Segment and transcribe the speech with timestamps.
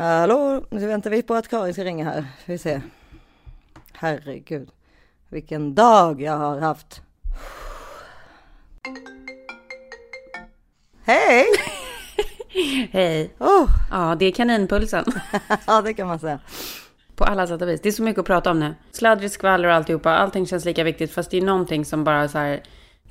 [0.00, 2.24] Hallå, nu väntar vi på att Karin ska ringa här.
[2.46, 2.80] Vi se.
[3.92, 4.68] Herregud,
[5.28, 7.02] vilken dag jag har haft.
[11.04, 11.44] Hej!
[12.90, 13.34] Hej.
[13.38, 15.04] Oh, Ja, det är kaninpulsen.
[15.66, 16.40] ja, det kan man säga.
[17.14, 17.80] På alla sätt och vis.
[17.80, 18.74] Det är så mycket att prata om nu.
[18.90, 20.10] Sladdrigt skvaller och alltihopa.
[20.10, 21.12] Allting känns lika viktigt.
[21.12, 22.62] Fast det är någonting som bara så här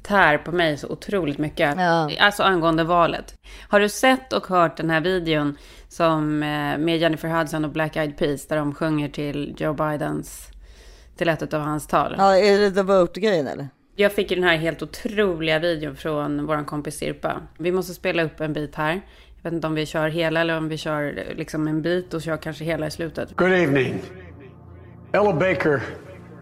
[0.01, 1.75] tär på mig så otroligt mycket.
[1.77, 2.11] Ja.
[2.19, 3.35] Alltså angående valet.
[3.67, 5.57] Har du sett och hört den här videon
[5.89, 10.47] som eh, med Jennifer Hudson och Black Eyed Peas där de sjunger till Joe Bidens,
[11.17, 12.15] till ett av hans tal?
[12.17, 13.67] Ja, är det The Vote-grejen eller?
[13.95, 17.41] Jag fick ju den här helt otroliga videon från vår kompis Sirpa.
[17.57, 19.01] Vi måste spela upp en bit här.
[19.35, 22.21] Jag vet inte om vi kör hela eller om vi kör liksom en bit och
[22.21, 23.35] kör kanske hela i slutet.
[23.35, 24.01] Good evening.
[25.13, 25.81] Ella Baker,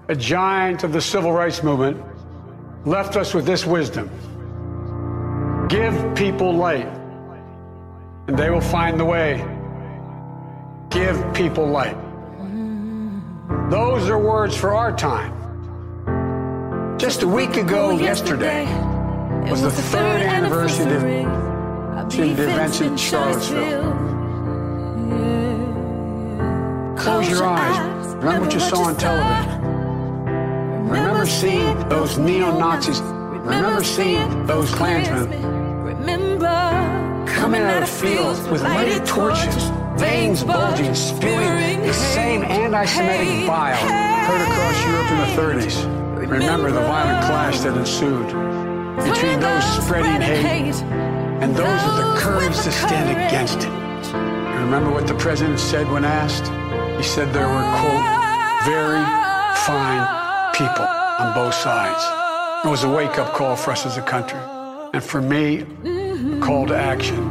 [0.10, 1.98] a giant of the civil rights movement,
[2.86, 4.10] left us with this wisdom
[5.70, 6.88] Give people light,
[8.28, 9.44] and they will find the way.
[10.90, 11.98] Give people light.
[13.70, 15.34] Those are words for our time.
[16.98, 18.66] Just a week ago, yesterday,
[19.50, 23.94] was the third anniversary of the events in Charlottesville.
[26.98, 28.16] Close your eyes.
[28.16, 29.62] Remember what you saw on television.
[30.90, 33.00] Remember seeing those neo Nazis.
[33.00, 35.58] Remember seeing those Klansmen
[37.28, 43.76] coming out of fields with lighted torches, veins bulging, spewing the same anti Semitic bile
[44.28, 46.30] heard across Europe in the 30s.
[46.30, 48.28] Remember the violent clash that ensued
[49.06, 50.76] between those spreading hate
[51.42, 54.14] and those with the courage to stand against it.
[54.14, 56.48] And remember what the president said when asked?
[56.98, 58.06] He said there were, quote,
[58.66, 59.04] very
[59.64, 60.04] fine
[60.54, 60.88] people
[61.20, 62.04] on both sides.
[62.66, 64.40] It was a wake up call for us as a country.
[64.94, 65.66] And for me,
[66.42, 67.22] call to action.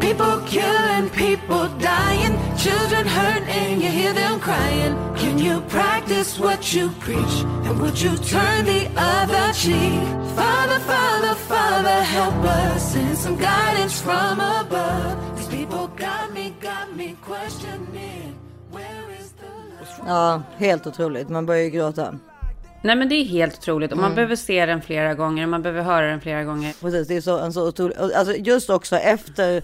[0.00, 4.94] People killing, people dying, children hurt, and you hear them crying.
[5.16, 7.44] Can you practice what you preach?
[7.66, 10.00] And would you turn the other cheek?
[10.36, 12.92] Father, Father, Father, help us.
[12.92, 15.36] Send some guidance from above.
[15.36, 18.34] These people got me, got me questioning.
[18.70, 20.06] Where is the love?
[20.06, 21.28] Ja, helt otroligt.
[21.28, 22.14] Man börjar ju gråta.
[22.82, 25.62] Nej men det är helt otroligt och man behöver se den flera gånger och man
[25.62, 26.74] behöver höra den flera gånger.
[26.80, 29.62] Precis, det är så, en så otrolig, alltså just också efter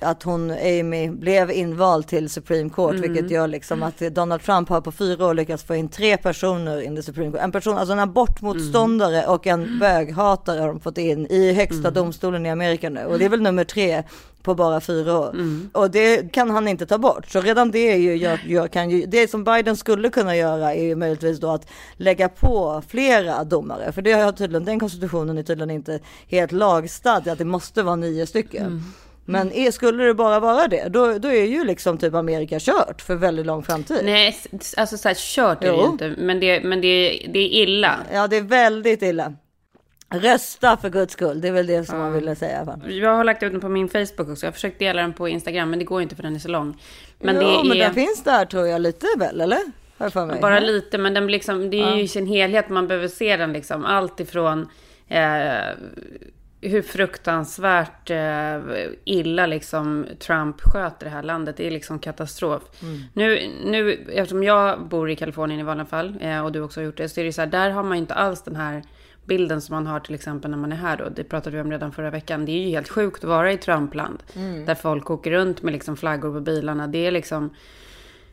[0.00, 4.80] att hon, Amy, blev invald till Supreme Court, vilket gör liksom att Donald Trump har
[4.80, 7.42] på fyra år lyckats få in tre personer in i Supreme Court.
[7.42, 12.46] En person, alltså en abortmotståndare och en böghatare har de fått in i högsta domstolen
[12.46, 13.04] i Amerika nu.
[13.04, 14.02] Och det är väl nummer tre
[14.42, 15.34] på bara fyra år.
[15.72, 17.26] Och det kan han inte ta bort.
[17.30, 20.74] Så redan det är ju, gör, gör, kan ju, det som Biden skulle kunna göra
[20.74, 21.66] är ju möjligtvis då att
[21.96, 23.92] lägga på flera domare.
[23.92, 27.96] För det har tydligen, den konstitutionen är tydligen inte helt lagstadgad, att det måste vara
[27.96, 28.82] nio stycken.
[29.30, 33.02] Men är, skulle det bara vara det, då, då är ju liksom typ Amerika kört
[33.02, 34.00] för väldigt lång framtid.
[34.04, 34.36] Nej,
[34.76, 35.92] alltså så här kört är det ju Jo.
[35.92, 36.14] inte.
[36.18, 37.96] Men det, men det, det är illa.
[38.12, 39.34] Ja, det är väldigt illa.
[40.14, 42.78] Rösta för guds skull, det är väl det som man ville säga.
[42.88, 44.46] Jag har lagt ut den på min Facebook också.
[44.46, 46.48] Jag har försökt dela den på Instagram, men det går inte för den är så
[46.48, 46.80] lång.
[47.18, 49.60] Men jo, det men är den finns där tror jag lite väl, eller?
[50.40, 53.52] Bara lite, men den liksom, det är ju i sin helhet man behöver se den
[53.52, 53.84] liksom.
[53.84, 54.68] Allt ifrån
[55.08, 55.20] eh,
[56.60, 58.60] hur fruktansvärt eh,
[59.04, 61.56] illa liksom Trump sköter det här landet.
[61.56, 62.62] Det är liksom katastrof.
[63.12, 66.84] Nu, nu, eftersom jag bor i Kalifornien i vanliga fall, eh, och du också har
[66.84, 68.82] gjort det, så är det så här, där har man inte alls den här
[69.28, 71.08] bilden som man har till exempel när man är här då.
[71.08, 72.44] Det pratade vi om redan förra veckan.
[72.44, 74.22] Det är ju helt sjukt att vara i Trumpland.
[74.66, 76.86] Där folk åker runt med liksom flaggor på bilarna.
[76.86, 77.50] Det är liksom...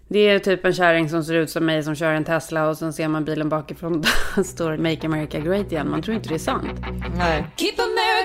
[0.08, 2.78] Det är typ en kärring som ser ut som mig som kör en Tesla och
[2.78, 5.90] sen ser man bilen bakifrån och där står Make America Great igen.
[5.90, 6.80] Man tror inte det är sant.
[7.18, 7.48] Nej.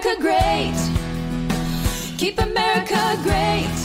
[0.00, 2.16] America great.
[2.16, 3.76] Keep America great.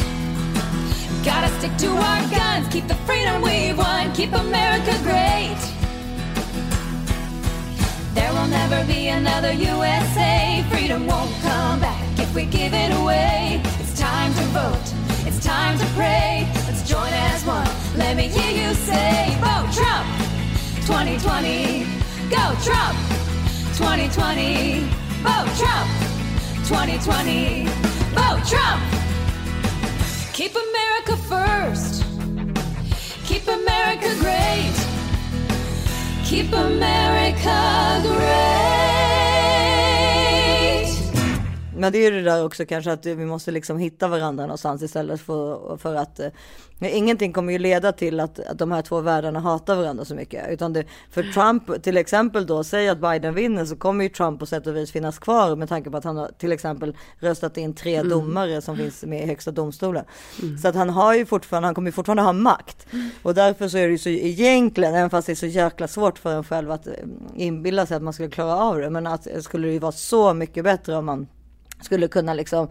[1.25, 2.67] Gotta stick to our guns.
[2.69, 4.13] Keep the freedom we won.
[4.13, 5.59] Keep America great.
[8.13, 10.63] There will never be another USA.
[10.69, 13.61] Freedom won't come back if we give it away.
[13.81, 14.87] It's time to vote.
[15.27, 16.47] It's time to pray.
[16.67, 17.67] Let's join as one.
[17.97, 20.07] Let me hear you say, Vote Trump
[20.85, 21.85] 2020.
[22.29, 22.97] Go Trump
[23.75, 25.04] 2020.
[25.25, 25.89] Vote Trump
[26.67, 27.65] 2020.
[28.13, 28.83] Vote Trump.
[30.33, 32.03] Keep America first.
[33.25, 34.75] Keep America great.
[36.25, 38.74] Keep America great.
[41.77, 44.81] Men det är ju det där också kanske att vi måste liksom hitta varandra någonstans
[44.81, 46.29] istället för, för att eh,
[46.79, 50.49] ingenting kommer ju leda till att, att de här två världarna hatar varandra så mycket.
[50.49, 54.39] Utan det, för Trump till exempel då, säger att Biden vinner så kommer ju Trump
[54.39, 57.57] på sätt och vis finnas kvar med tanke på att han har till exempel röstat
[57.57, 58.09] in tre mm.
[58.09, 60.05] domare som finns med i högsta domstolen.
[60.41, 60.57] Mm.
[60.57, 62.87] Så att han har ju fortfarande, han kommer ju fortfarande ha makt.
[63.23, 66.19] Och därför så är det ju så egentligen, även fast det är så jäkla svårt
[66.19, 66.93] för en själv att eh,
[67.35, 68.89] inbilla sig att man skulle klara av det.
[68.89, 71.27] Men att det skulle ju vara så mycket bättre om man
[71.81, 72.67] skulle kunna liksom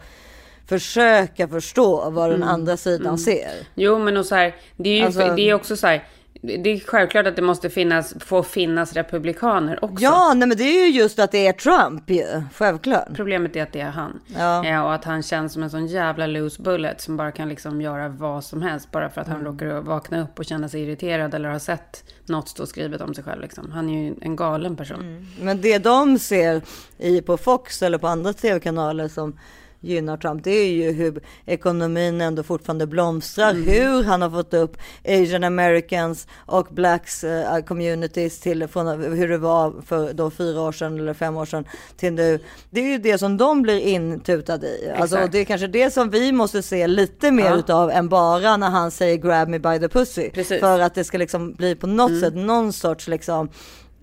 [0.66, 2.48] försöka förstå vad den mm.
[2.48, 3.18] andra sidan mm.
[3.18, 3.52] ser.
[3.74, 6.04] Jo, men och så här, det är ju alltså, det är också så här.
[6.46, 10.04] Det är självklart att det måste finnas, få finnas republikaner också.
[10.04, 12.42] Ja, nej, men det är ju just att det är Trump ju.
[12.54, 13.08] Självklart.
[13.16, 14.20] Problemet är att det är han.
[14.26, 14.66] Ja.
[14.66, 14.84] ja.
[14.84, 18.08] och att han känns som en sån jävla loose bullet som bara kan liksom göra
[18.08, 19.52] vad som helst bara för att han mm.
[19.52, 23.24] råkar vakna upp och känna sig irriterad eller har sett något stå skrivet om sig
[23.24, 23.42] själv.
[23.42, 23.72] Liksom.
[23.72, 25.00] Han är ju en galen person.
[25.00, 25.26] Mm.
[25.40, 26.62] Men det de ser
[26.98, 29.38] i på Fox eller på andra tv-kanaler som
[29.84, 33.68] gynnar Trump, det är ju hur ekonomin ändå fortfarande blomstrar, mm.
[33.68, 39.38] hur han har fått upp asian americans och blacks uh, communities till från hur det
[39.38, 41.64] var för då fyra år sedan eller fem år sedan
[41.96, 42.40] till nu.
[42.70, 44.90] Det är ju det som de blir intutade i.
[44.96, 47.56] Alltså, och det är kanske det som vi måste se lite mer ja.
[47.56, 50.30] utav än bara när han säger grab me by the pussy.
[50.30, 50.60] Precis.
[50.60, 52.20] För att det ska liksom bli på något mm.
[52.20, 53.48] sätt någon sorts liksom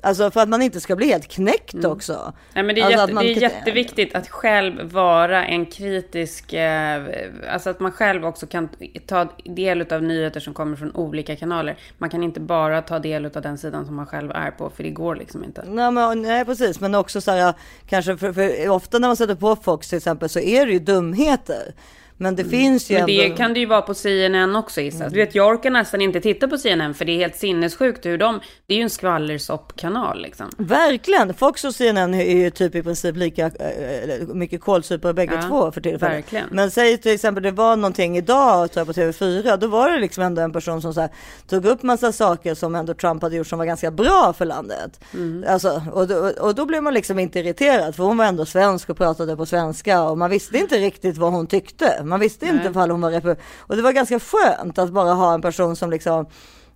[0.03, 1.91] Alltså för att man inte ska bli helt knäckt mm.
[1.91, 2.33] också.
[2.53, 7.03] Nej, men det är, alltså jätte, det är jätteviktigt att själv vara en kritisk, eh,
[7.51, 8.69] alltså att man själv också kan
[9.05, 11.77] ta del av nyheter som kommer från olika kanaler.
[11.97, 14.83] Man kan inte bara ta del av den sidan som man själv är på, för
[14.83, 15.63] det går liksom inte.
[15.67, 17.53] Nej, men, nej precis, men också så här,
[17.89, 20.79] kanske för, för ofta när man sätter på Fox till exempel så är det ju
[20.79, 21.73] dumheter.
[22.21, 23.37] Men det finns ju Men det ändå...
[23.37, 24.97] kan det ju vara på CNN också Issa.
[24.97, 25.13] Mm.
[25.13, 28.17] Du vet, jag orkar nästan inte titta på CNN för det är helt sinnessjukt hur
[28.17, 28.39] de...
[28.67, 30.49] Det är ju en skvallersoppkanal liksom.
[30.57, 31.33] Verkligen!
[31.33, 35.71] Fox och CNN är ju typ i princip lika äh, mycket kålsupare bägge ja, två
[35.71, 36.15] för tillfället.
[36.15, 36.45] Verkligen.
[36.51, 39.57] Men säg till exempel det var någonting idag tror jag, på TV4.
[39.57, 41.09] Då var det liksom ändå en person som så här,
[41.47, 44.99] tog upp massa saker som ändå Trump hade gjort som var ganska bra för landet.
[45.13, 45.45] Mm.
[45.47, 48.89] Alltså, och, då, och då blev man liksom inte irriterad för hon var ändå svensk
[48.89, 52.03] och pratade på svenska och man visste inte riktigt vad hon tyckte.
[52.11, 52.55] Man visste Nej.
[52.55, 53.39] inte ifall hon var republik.
[53.59, 56.25] Och det var ganska skönt att bara ha en person som liksom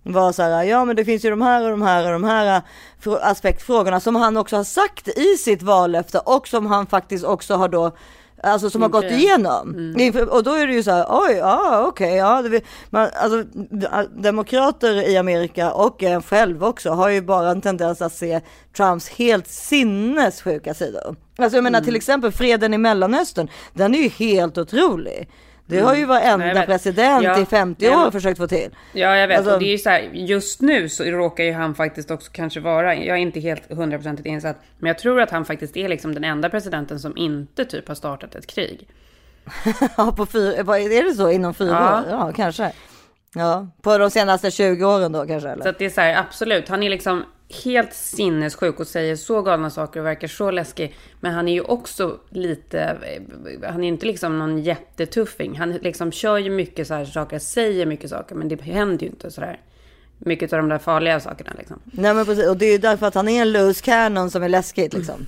[0.02, 2.24] var så här, ja men det finns ju de här och de här och de
[2.24, 2.62] här
[3.06, 7.54] äh, aspektfrågorna som han också har sagt i sitt vallöfte och som han faktiskt också
[7.54, 7.92] har då
[8.42, 9.74] Alltså som har gått igenom.
[9.74, 10.28] Mm.
[10.28, 12.42] Och då är det ju så här, oj, ja okej, okay, ja.
[12.42, 13.44] Det, man, alltså,
[14.22, 18.40] demokrater i Amerika och en själv också har ju bara en tendens att se
[18.76, 21.16] Trumps helt sinnessjuka sidor.
[21.38, 21.84] Alltså jag menar mm.
[21.84, 25.28] till exempel freden i Mellanöstern, den är ju helt otrolig.
[25.68, 26.08] Det har ju mm.
[26.08, 28.70] varenda Nej, president ja, i 50 år försökt få till.
[28.92, 29.38] Ja, jag vet.
[29.38, 32.30] Alltså, och det är ju så här, just nu så råkar ju han faktiskt också
[32.32, 35.88] kanske vara, jag är inte helt hundraprocentigt insatt, men jag tror att han faktiskt är
[35.88, 38.88] liksom den enda presidenten som inte typ har startat ett krig.
[39.96, 42.00] ja, på fyra, är det så inom fyra ja.
[42.00, 42.26] år?
[42.26, 42.72] Ja, kanske.
[43.34, 45.48] Ja, på de senaste 20 åren då kanske?
[45.48, 45.62] Eller?
[45.62, 46.68] Så att det är så här, absolut.
[46.68, 47.24] Han är liksom
[47.64, 50.94] helt sinnessjuk och säger så galna saker och verkar så läskig.
[51.20, 52.96] Men han är ju också lite,
[53.68, 55.58] han är inte liksom någon jättetuffing.
[55.58, 59.10] Han liksom kör ju mycket så här saker, säger mycket saker, men det händer ju
[59.10, 59.60] inte så där.
[60.18, 61.80] Mycket av de där farliga sakerna liksom.
[61.84, 64.42] Nej men precis, och det är ju därför att han är en loose cannon som
[64.42, 65.26] är läskigt liksom.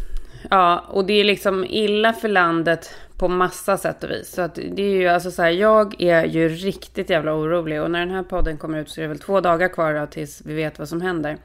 [0.51, 4.33] Ja, och det är liksom illa för landet på massa sätt och vis.
[4.33, 7.83] Så att det är ju alltså så här, jag är ju riktigt jävla orolig.
[7.83, 10.07] Och när den här podden kommer ut så är det väl två dagar kvar då,
[10.07, 11.37] tills vi vet vad som händer.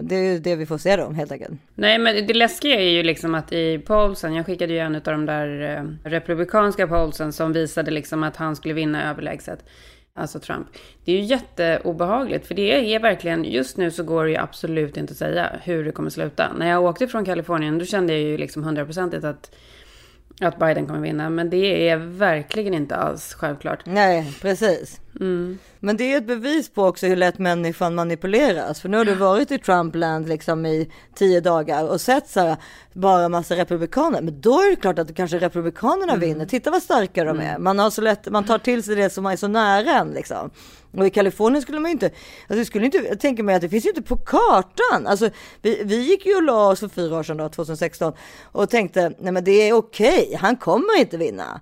[0.00, 1.60] Det är ju det vi får se då helt enkelt.
[1.74, 5.02] Nej men det läskiga är ju liksom att i polsen, jag skickade ju en av
[5.02, 9.64] de där eh, republikanska polsen som visade liksom att han skulle vinna överlägset.
[10.14, 10.66] Alltså Trump.
[11.04, 14.96] Det är ju jätteobehagligt för det är verkligen, just nu så går det ju absolut
[14.96, 16.52] inte att säga hur det kommer sluta.
[16.52, 19.54] När jag åkte från Kalifornien då kände jag ju liksom hundraprocentigt att
[20.40, 23.86] att Biden kommer vinna, men det är verkligen inte alls självklart.
[23.86, 25.00] Nej, precis.
[25.20, 25.58] Mm.
[25.80, 28.80] Men det är ett bevis på också hur lätt människan manipuleras.
[28.80, 32.56] För nu har du varit i Trumpland liksom i tio dagar och sett så här,
[32.92, 34.22] bara massa republikaner.
[34.22, 36.20] Men då är det klart att kanske republikanerna mm.
[36.20, 36.46] vinner.
[36.46, 37.50] Titta vad starka de är.
[37.50, 37.64] Mm.
[37.64, 40.50] Man har så lätt, man tar till sig det som är så nära en liksom.
[40.96, 42.10] Och i Kalifornien skulle man inte,
[42.48, 45.06] alltså skulle inte, jag tänker mig att det finns ju inte på kartan.
[45.06, 45.30] Alltså
[45.62, 49.12] vi, vi gick ju och la oss för fyra år sedan då, 2016 och tänkte,
[49.18, 51.60] nej men det är okej, han kommer inte vinna.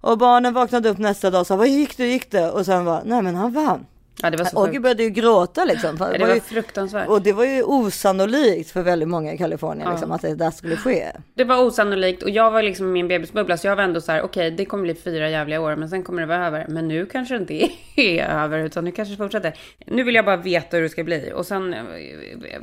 [0.00, 2.50] Och barnen vaknade upp nästa dag och sa, vad gick det, gick det?
[2.50, 3.86] Och sen var, nej men han vann.
[4.22, 5.96] Ja, det var så Oggy började ju gråta liksom.
[6.00, 7.08] Ja, det var, ju, fruktansvärt.
[7.08, 9.90] Och det var ju osannolikt för väldigt många i Kalifornien ja.
[9.90, 11.12] liksom, att det där skulle ske.
[11.34, 14.12] Det var osannolikt och jag var liksom i min bebisbubbla så jag var ändå så
[14.12, 16.66] här okej okay, det kommer bli fyra jävliga år men sen kommer det vara över.
[16.68, 19.58] Men nu kanske det inte är över utan nu kanske det fortsätter.
[19.86, 21.74] Nu vill jag bara veta hur det ska bli och sen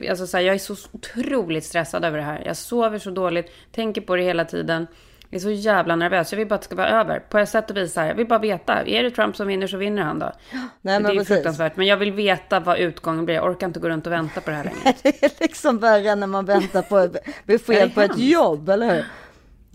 [0.10, 2.44] alltså så här, jag är så otroligt stressad över det här.
[2.46, 4.88] Jag sover så dåligt, tänker på det hela tiden.
[5.34, 6.32] Jag är så jävla nervös.
[6.32, 7.20] Jag vill bara att det ska vara över.
[7.20, 8.86] På ett sätt och vis så här, jag vill bara veta.
[8.86, 10.25] Är det Trump som vinner så vinner han då.
[10.52, 11.28] Nej, det men är ju precis.
[11.28, 11.75] fruktansvärt.
[11.75, 13.36] Men jag vill veta vad utgången blir.
[13.36, 14.98] Jag orkar inte gå runt och vänta på det här längre.
[15.04, 17.10] Det är liksom värre än när man väntar på
[17.46, 19.06] besked på ett jobb, eller hur?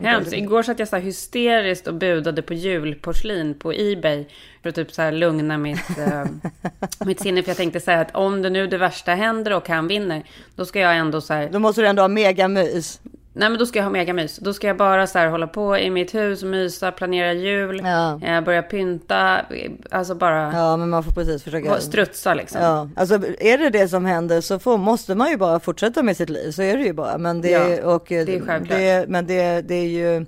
[0.03, 0.33] Hemskt.
[0.33, 4.25] Igår satt jag så här hysteriskt och budade på julporslin på Ebay.
[4.63, 6.25] För att typ så här lugna mitt, eh,
[7.07, 7.43] mitt sinne.
[7.43, 10.23] För jag tänkte här att om det nu det värsta händer och han vinner.
[10.57, 11.49] Då ska jag ändå så här.
[11.53, 13.01] Då måste du ändå ha megamys.
[13.39, 14.37] Nej men då ska jag ha megamys.
[14.37, 17.81] Då ska jag bara så här hålla på i mitt hus, mysa, planera jul.
[17.85, 18.21] Ja.
[18.23, 19.39] Eh, börja pynta.
[19.41, 21.81] eh, Alltså bara Ja, men man får precis försöka.
[21.81, 22.61] strutsa liksom.
[22.63, 26.17] Ja, alltså är det det som händer så får, måste man ju bara fortsätta med
[26.17, 26.51] sitt liv.
[26.51, 27.19] Så är det ju bara.
[27.19, 28.79] Men det, Ja, och, det är självklart.
[28.79, 30.27] det, men det, det är ju,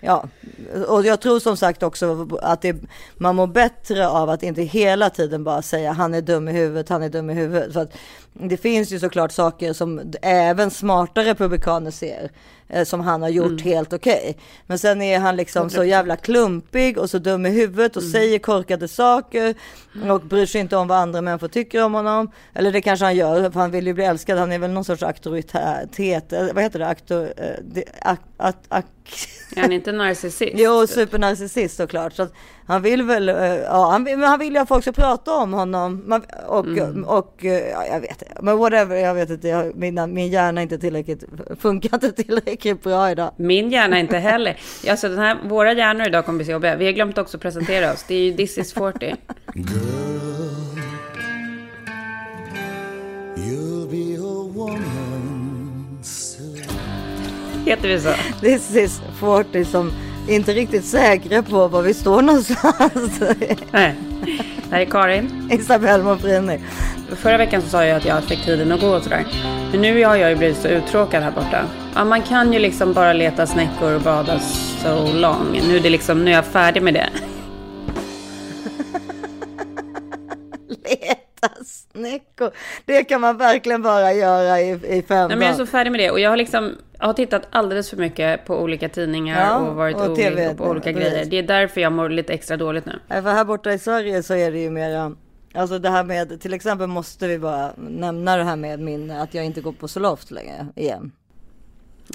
[0.00, 0.24] ja.
[0.88, 2.76] Och jag tror som sagt också att det,
[3.16, 6.88] man mår bättre av att inte hela tiden bara säga han är dum i huvudet,
[6.88, 7.72] han är dum i huvudet.
[7.72, 7.92] För att
[8.32, 12.30] det finns ju såklart saker som även smarta republikaner ser.
[12.72, 13.62] eh, Som han har gjort Mm.
[13.64, 14.36] helt okej.
[14.66, 18.12] Men sen är han liksom så jävla klumpig och så dum i huvudet och Mm.
[18.12, 19.54] säger korkade saker.
[20.10, 22.30] Och bryr sig inte om vad andra människor tycker om honom.
[22.54, 24.38] Eller det kanske han gör, för han vill ju bli älskad.
[24.38, 26.32] Han är väl någon sorts auktoritet.
[26.32, 26.86] eh, Vad heter det?
[26.86, 28.86] Aktor, eh, det ak, ak, ak,
[29.56, 30.52] Är han inte narcissist?
[30.54, 32.12] Jo, supernarcissist såklart.
[32.12, 32.32] Så att
[32.70, 35.34] han vill väl, eh, ja, han, vill- men han vill ju att folk ska prata
[35.36, 36.20] om honom.
[36.46, 37.04] Och, Mm.
[37.04, 38.34] och, eh, ja, jag vet inte.
[38.42, 39.48] Men whatever, jag vet inte.
[39.48, 41.24] Jag, mina, min hjärna är inte tillräckligt,
[41.60, 43.30] funkar inte tillräckligt bra idag.
[43.36, 44.56] Min hjärna inte heller.
[44.90, 46.76] Alltså den här, våra hjärnor idag kommer bli så jobbiga.
[46.76, 48.04] Vi har glömt också presentera oss.
[48.08, 49.14] Det är ju This is 40.
[53.36, 56.56] You'll be a woman soon.
[57.66, 58.12] Heter vi så?
[58.40, 59.92] This is 40 som
[60.30, 63.20] inte riktigt säkra på var vi står någonstans.
[63.70, 63.94] Nej.
[64.68, 65.48] Det här är Karin.
[65.52, 66.60] Isabelle Monfrini.
[67.16, 69.26] Förra veckan så sa jag att jag fick tiden att gå och sådär.
[69.70, 71.64] Men nu har jag ju blivit så uttråkad här borta.
[71.94, 74.38] Ja, man kan ju liksom bara leta snäckor och bada
[74.82, 75.60] so long.
[75.68, 77.08] Nu är, det liksom, nu är jag färdig med det.
[81.64, 82.50] Snäckor.
[82.84, 85.90] Det kan man verkligen bara göra i, i fem Nej, men jag är så färdig
[85.90, 86.10] med det.
[86.10, 89.74] Och jag har liksom jag har tittat alldeles för mycket på olika tidningar Ja, och
[89.74, 91.10] varit och TV, på olika precis.
[91.10, 91.24] grejer.
[91.24, 92.98] Det är därför jag mår lite extra dåligt nu.
[93.08, 95.16] För här borta i Sverige så är det ju mera,
[95.54, 99.34] alltså det här med, till exempel måste vi bara nämna det här med min, att
[99.34, 101.12] jag inte går på så loft längre igen.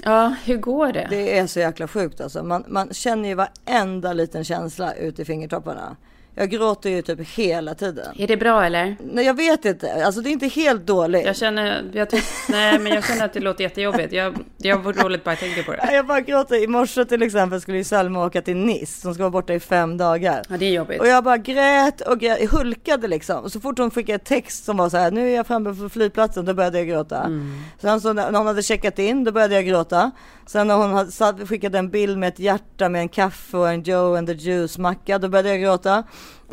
[0.04, 1.06] Ja, hur går det?
[1.10, 2.42] Det är så jäkla sjukt alltså.
[2.42, 5.96] Man, man känner ju varenda liten känsla ut i fingertopparna.
[6.38, 8.06] Jag gråter ju typ hela tiden.
[8.18, 8.96] Är det bra eller?
[9.00, 10.04] Nej, jag vet inte.
[10.04, 11.26] Alltså det är inte helt dåligt.
[11.26, 14.12] Jag känner, jag tyck, nej men jag känner att det låter jättejobbigt.
[14.12, 15.92] Jag, jag får dåligt bara jag tänker på det.
[15.92, 16.62] Jag bara gråter.
[16.62, 19.00] I morse till exempel skulle ju Selma åka till Nice.
[19.00, 20.42] Som ska vara borta i fem dagar.
[20.48, 21.00] Ja, det är jobbigt.
[21.00, 23.44] Och jag bara grät och grät, hulkade liksom.
[23.44, 25.74] Och så fort hon skickade ett text som var så här, nu är jag framme
[25.74, 27.22] på flygplatsen, då började jag gråta.
[27.22, 27.62] Mm.
[27.80, 30.10] Sen så när hon hade checkat in, då började jag gråta.
[30.46, 33.82] Sen när hon satt, skickat en bild med ett hjärta med en kaffe och en
[33.82, 36.04] Joe and the Juice macka, då började jag gråta.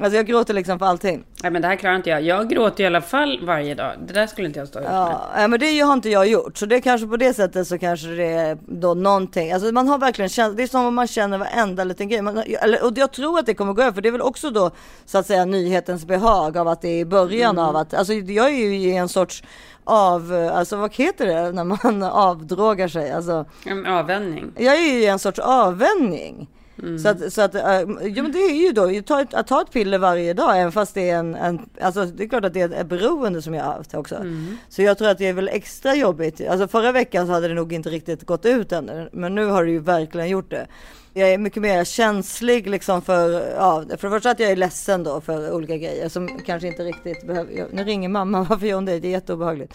[0.01, 1.23] Alltså jag gråter liksom för allting.
[1.43, 2.21] Nej men det här klarar inte jag.
[2.21, 3.93] Jag gråter i alla fall varje dag.
[4.07, 4.93] Det där skulle inte jag stå ut med.
[4.93, 6.57] Ja, nej, men det har inte jag gjort.
[6.57, 9.51] Så det är kanske på det sättet så kanske det är då någonting.
[9.51, 12.21] Alltså man har verkligen känt, det är som om man känner varenda liten grej.
[12.21, 14.49] Man, eller, och jag tror att det kommer gå över, för det är väl också
[14.49, 14.71] då
[15.05, 18.45] så att säga nyhetens behag av att det är i början av att, alltså jag
[18.45, 19.43] är ju i en sorts
[19.83, 23.11] av, alltså vad heter det när man avdrogar sig?
[23.11, 24.51] Alltså, En avvänjning.
[24.57, 26.47] jag är ju en sorts avvänjning.
[26.79, 26.99] Mm.
[26.99, 29.61] Så att, så att äh, jo, men det är ju då ta ett, att ta
[29.61, 32.53] ett piller varje dag, även fast det är en, en alltså det är klart att
[32.53, 34.15] det är ett beroende som jag har haft också.
[34.15, 34.57] Mm.
[34.69, 36.47] Så jag tror att det är väl extra jobbigt.
[36.49, 39.65] Alltså förra veckan så hade det nog inte riktigt gått ut ännu, men nu har
[39.65, 40.67] det ju verkligen gjort det.
[41.13, 45.03] Jag är mycket mer känslig liksom för, ja, för det första att jag är ledsen
[45.03, 48.75] då för olika grejer som kanske inte riktigt behöver, jag- nu ringer mamma, varför gör
[48.75, 48.99] hon det?
[48.99, 49.73] Det är jätteobehagligt.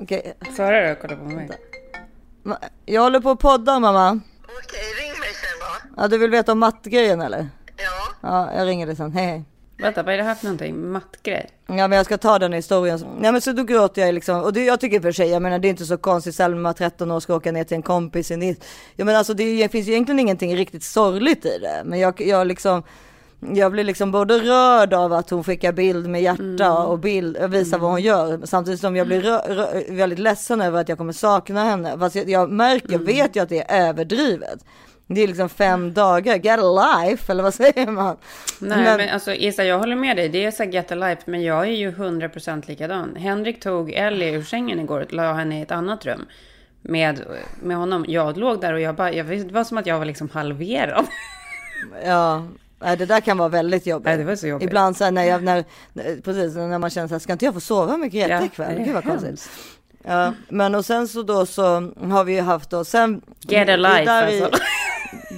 [0.00, 1.50] Okej, Sara då, kolla på mig.
[2.86, 4.20] jag håller på att podda mamma.
[4.44, 5.85] Okej, ring mig sen då.
[5.96, 7.48] Ja, du vill veta om mattgrejen eller?
[7.76, 8.28] Ja.
[8.28, 9.12] Ja, jag ringer dig sen.
[9.12, 9.44] Hej hej.
[9.78, 10.88] Vänta, vad är det här för någonting?
[10.92, 11.50] Mattgrej?
[11.66, 12.98] Ja men jag ska ta den historien.
[13.22, 14.42] Ja men så då gråter jag liksom.
[14.42, 16.34] Och det, jag tycker för sig, jag menar det är inte så konstigt.
[16.34, 18.56] Selma 13 år ska åka ner till en kompis i.
[18.96, 21.82] Ja men alltså det, det finns ju egentligen ingenting riktigt sorgligt i det.
[21.84, 22.82] Men jag, jag liksom.
[23.40, 27.54] Jag blir liksom både rörd av att hon skickar bild med hjärta och bild och
[27.54, 28.40] visar vad hon gör.
[28.44, 31.98] Samtidigt som jag blir rö, rö, väldigt ledsen över att jag kommer sakna henne.
[31.98, 34.64] Fast jag, jag märker, jag vet ju att det är överdrivet.
[35.08, 38.16] Det är liksom fem dagar, get a life eller vad säger man?
[38.58, 40.28] Nej, men, alltså Isa, jag håller med dig.
[40.28, 43.16] Det är så get a life, men jag är ju 100% likadan.
[43.16, 46.26] Henrik tog Ellie ur sängen igår och la henne i ett annat rum.
[46.82, 47.20] Med,
[47.62, 48.04] med honom.
[48.08, 50.28] Jag låg där och jag bara, jag, visste- det var som att jag var liksom
[50.32, 51.06] halverad.
[52.04, 52.46] Ja,
[52.80, 54.04] nej, det där kan vara väldigt jobbigt.
[54.06, 54.66] Nej, det var så jobbigt.
[54.68, 55.64] Ibland så här när jag, när,
[56.22, 58.78] precis när man känner så här, ska inte jag få sova med Greta Ja, ikväll?
[58.84, 59.48] Gud vad konstigt.
[60.04, 61.64] Ja, men och sen så då så
[62.02, 63.20] har vi ju haft då sen.
[63.40, 64.08] Get a life i-
[64.42, 64.58] alltså.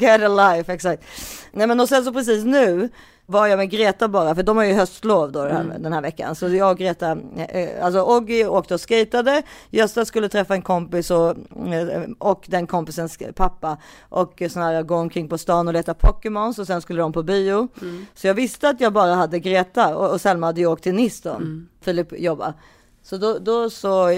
[0.00, 1.04] Get a life, exakt.
[1.52, 2.88] Nej men och sen så precis nu
[3.30, 6.00] var jag med Greta bara, för de har ju höstlov då den här, den här
[6.00, 6.34] veckan.
[6.34, 11.10] Så jag och Greta, eh, alltså Oggy åkte och skatade, Gösta skulle träffa en kompis
[11.10, 11.30] och,
[11.72, 13.76] eh, och den kompisens pappa
[14.08, 17.22] och sån här gå omkring på stan och leta Pokémons och sen skulle de på
[17.22, 17.68] bio.
[18.14, 20.94] Så jag visste att jag bara hade Greta och, och Selma hade ju åkt till
[20.94, 21.40] Nice då,
[21.80, 22.54] Filip jobba.
[23.08, 24.08] Så då, då så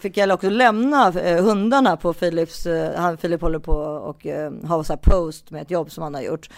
[0.00, 4.52] fick jag också lämna eh, hundarna på Philips, eh, han, Filip håller på och eh,
[4.64, 6.50] har så post med ett jobb som han har gjort.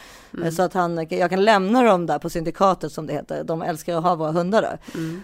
[0.44, 3.44] Eh, Så att han, jag kan lämna dem där på syndikatet som det heter.
[3.44, 4.78] De älskar att ha våra hundar där.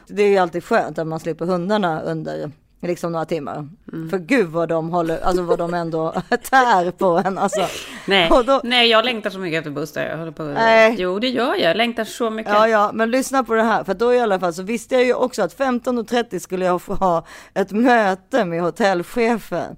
[0.07, 2.51] Det är ju alltid skönt att man slipper hundarna under
[2.81, 3.69] liksom några timmar.
[4.11, 6.11] För gud vad de håller, alltså vad de ändå
[6.51, 7.67] tär på en alltså.
[8.07, 10.09] Nej, Och då- nej, jag längtar så mycket efter Buster.
[10.11, 10.43] Jag håller på.
[10.43, 10.95] Nej.
[10.99, 11.61] Jo, det gör jag.
[11.61, 12.53] Jag längtar så mycket.
[12.53, 15.05] Ja, ja, men lyssna på det här, för då i alla fall så visste jag
[15.05, 19.77] ju också att 15.30 skulle jag få ha ett möte med hotellchefen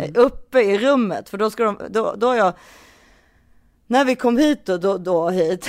[0.00, 2.52] eh, uppe i rummet, för då ska de, då, då jag,
[3.86, 5.68] när vi kom hit då, då, då hit,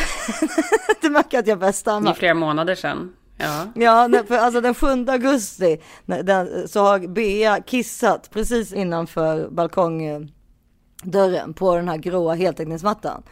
[1.02, 2.10] det märker att jag börjar Det stamma.
[2.10, 3.14] är flera månader sedan.
[3.38, 3.68] Ja.
[3.76, 11.76] Ja, för alltså den 7 augusti den, så har Bea kissat precis innanför balkongdörren på
[11.76, 13.24] den här gråa heltäckningsmattan.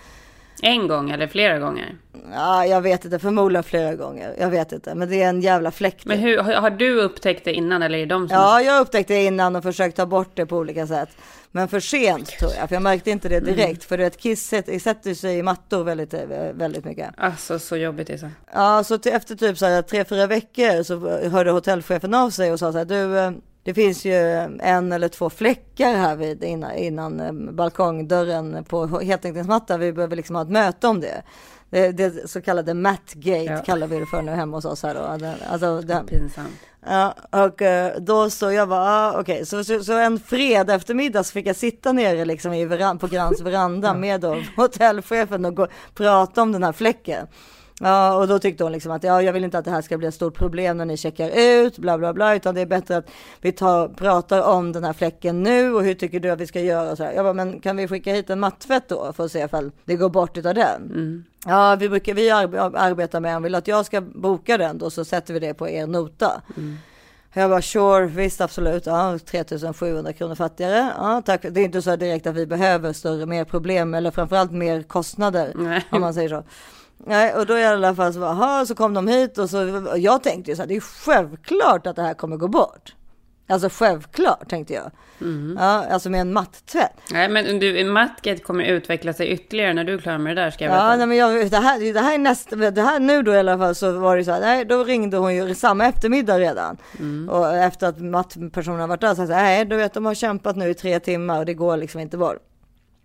[0.61, 1.95] En gång eller flera gånger.
[2.31, 4.35] Ja, jag vet inte, förmodligen flera gånger.
[4.39, 6.05] Jag vet inte, men det är en jävla fläkt.
[6.05, 8.37] Men hur, har har du upptäckt det innan eller är det de som...
[8.37, 11.09] Ja, jag upptäckte det innan och försökt ta bort det på olika sätt.
[11.51, 13.83] Men för sent tror jag, för jag märkte inte det direkt.
[13.83, 14.47] För du vet, kiss
[14.81, 17.09] sätter sig i mattor väldigt, eh, väldigt mycket.
[17.17, 18.29] Alltså så jobbigt det är så.
[18.53, 22.51] Ja, så till, efter typ så här tre, fyra veckor så hörde hotellchefen av sig
[22.51, 23.31] och sa så här, du, eh,
[23.63, 24.15] det finns ju
[24.61, 29.79] en eller två fläckar här vid, innan, innan eh, balkongdörren på heltäckningsmattan.
[29.79, 31.23] Vi behöver liksom ha ett möte om det.
[31.69, 33.57] Det, det så kallade Mattgate Ja.
[33.57, 35.27] kallar vi det för nu hemma hos oss här då.
[35.51, 36.53] Alltså, den, Pinsamt.
[36.85, 41.23] Ja, och eh, då så jag bara, ah, okej, så, så, så en fredag eftermiddag
[41.23, 45.55] så fick jag sitta nere liksom i veran, på Grans veranda med då hotellchefen och
[45.55, 47.27] gå, prata om den här fläcken.
[47.81, 49.97] Ja, och då tyckte hon liksom att ja, jag vill inte att det här ska
[49.97, 52.97] bli ett stort problem när ni checkar ut, bla bla bla, utan det är bättre
[52.97, 53.09] att
[53.41, 56.61] vi tar, pratar om den här fläcken nu och hur tycker du att vi ska
[56.61, 56.95] göra?
[56.95, 57.13] Så här.
[57.13, 59.95] Jag bara, men kan vi skicka hit en mattvätt då för att se ifall det
[59.95, 61.25] går bort utav den?
[61.45, 64.89] Ja, vi brukar, vi arbe- arbetar med en, vill att jag ska boka den då
[64.89, 66.41] så sätter vi det på er nota.
[67.33, 70.93] Jag bara sure, visst absolut, ja 3700 kronor fattigare.
[70.97, 71.41] Ja, tack.
[71.41, 75.51] Det är inte så direkt att vi behöver större, mer problem eller framförallt mer kostnader
[75.55, 75.85] Nej.
[75.91, 76.43] om man säger så.
[76.97, 80.23] Nej, och då i alla fall så, aha, så kom de hit och så, jag
[80.23, 82.95] tänkte ju så här, det är självklart att det här kommer gå bort.
[83.49, 84.91] Alltså självklart tänkte jag.
[85.57, 86.91] Ja, alltså med en mattvätt.
[87.11, 90.51] Nej, men du, Matgate kommer utveckla sig ytterligare när du är klar med det där
[90.51, 90.95] ska jag Ja, veta.
[90.95, 93.57] nej, men jag, det, här, det här är nästa, det här nu då i alla
[93.57, 96.77] fall så var det så här, nej, då ringde hon ju samma eftermiddag redan.
[97.29, 100.69] Och efter att mattpersonen varit där så här, nej, du vet de har kämpat nu
[100.69, 102.37] i tre timmar och det går liksom inte bort.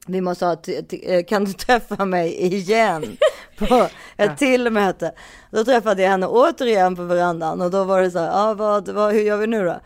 [0.06, 0.56] Vi måste ha,
[1.02, 3.16] eh, kan du träffa mig igen
[3.58, 5.12] på ett till möte?
[5.50, 8.88] Då träffade jag henne återigen på verandan och då var det så här, ja, vad,
[8.88, 9.80] vad, hur gör vi nu då?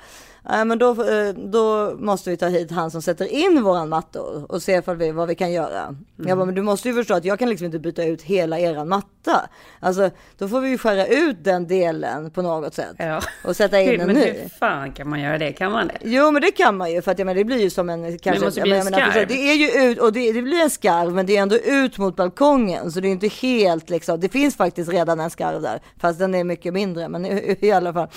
[0.50, 4.46] Nej, men då, eh, då måste vi ta hit han som sätter in våran mattor
[4.52, 5.96] och se ifall vi, vad vi kan göra.
[6.16, 8.58] Jag bara, men du måste ju förstå att jag kan liksom inte byta ut hela
[8.58, 9.48] eran matta.
[9.80, 13.20] Alltså, då får vi ju skära ut den delen på något sätt Ja.
[13.44, 14.24] och sätta in en men ny.
[14.24, 15.52] hur fan kan man göra det?
[15.52, 15.94] Kan man det?
[16.04, 18.18] Jo men det kan man ju för att jag menar, det blir ju som en
[18.18, 19.26] kanske, måste bli en menar, skarv.
[19.28, 21.98] Det är ju ut och det, det blir en skarv men det är ändå ut
[21.98, 24.20] mot balkongen så det är inte helt liksom.
[24.20, 27.72] Det finns faktiskt redan en skarv där fast den är mycket mindre men i, i
[27.72, 28.08] alla fall.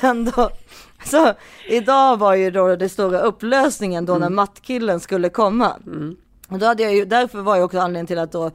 [0.00, 0.50] Sen då,
[1.04, 1.32] så
[1.68, 5.76] idag var ju då det stora upplösningen då när mattkillen skulle komma.
[6.48, 8.50] Och då hade jag ju, därför var ju också anledningen till att då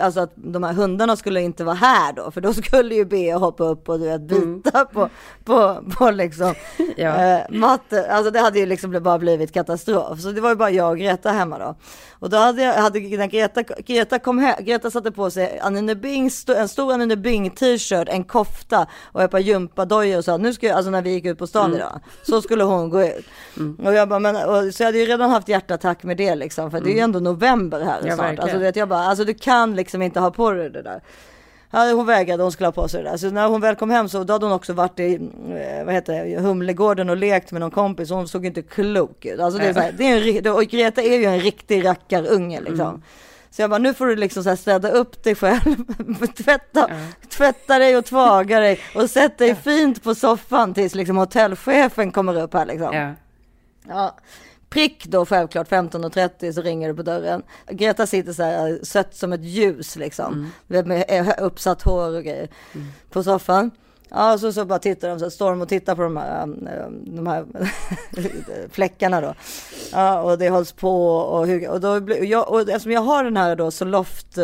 [0.00, 3.36] alltså att de här hundarna skulle inte vara här då, för då skulle ju Bea
[3.38, 5.08] hoppa upp och du vet bita på,
[5.44, 6.54] på, på liksom
[6.96, 7.24] Ja.
[7.24, 8.12] eh, matte.
[8.12, 10.20] Alltså det hade ju liksom bara blivit katastrof.
[10.20, 11.74] Så det var ju bara jag och Greta hemma då.
[12.18, 15.94] Och då hade jag, hade, när Greta, Greta kom hem, Greta satte på sig Annine
[16.00, 20.54] Bing, en stor Annine Bing t-shirt, en kofta och ett par gympadojor och sa nu
[20.54, 23.26] ska jag, alltså när vi gick ut på stan idag, så skulle hon gå ut.
[23.84, 26.70] Och jag bara, men, och, så jag hade ju redan haft hjärtattack med det liksom,
[26.70, 28.18] för det är ju ändå november här Ja, snart.
[28.18, 28.40] verkligen.
[28.42, 31.02] Alltså, vet, jag bara, alltså du kan liksom inte ha på dig det där.
[31.70, 33.16] Ja, hon vägrade, hon skulle ha på sig det där.
[33.16, 35.94] Så när hon väl kom hem så då hade hon också varit i, eh, vad
[35.94, 38.10] heter det, Humlegården och lekt med någon kompis.
[38.10, 39.40] Hon såg inte klok ut.
[39.40, 42.60] Alltså det är så här, det är en, och Greta är ju en riktig rackarunge
[42.60, 43.02] liksom.
[43.50, 45.76] Så jag bara, nu får du liksom så här städa upp dig själv,
[46.36, 46.90] tvätta,
[47.28, 52.42] tvätta dig och tvaga dig och sätt dig fint på soffan tills liksom hotellchefen kommer
[52.42, 52.94] upp här liksom.
[52.96, 53.12] Ja.
[53.88, 54.16] Ja.
[54.72, 57.42] Prick då självklart 15.30 så ringer det på dörren.
[57.70, 60.50] Greta sitter så här sött som ett ljus liksom.
[60.66, 62.48] Vet, Med eh, uppsatt hår och grejer
[63.10, 63.70] på soffan.
[64.08, 67.16] Ja, så, så bara tittar de, så står de och tittar på de här, um,
[67.16, 67.46] de här
[68.70, 69.34] fläckarna då.
[69.92, 73.24] Ja, och det hålls på och, hur, och, då, blir- jag, och eftersom jag har
[73.24, 74.38] den här då Zoloft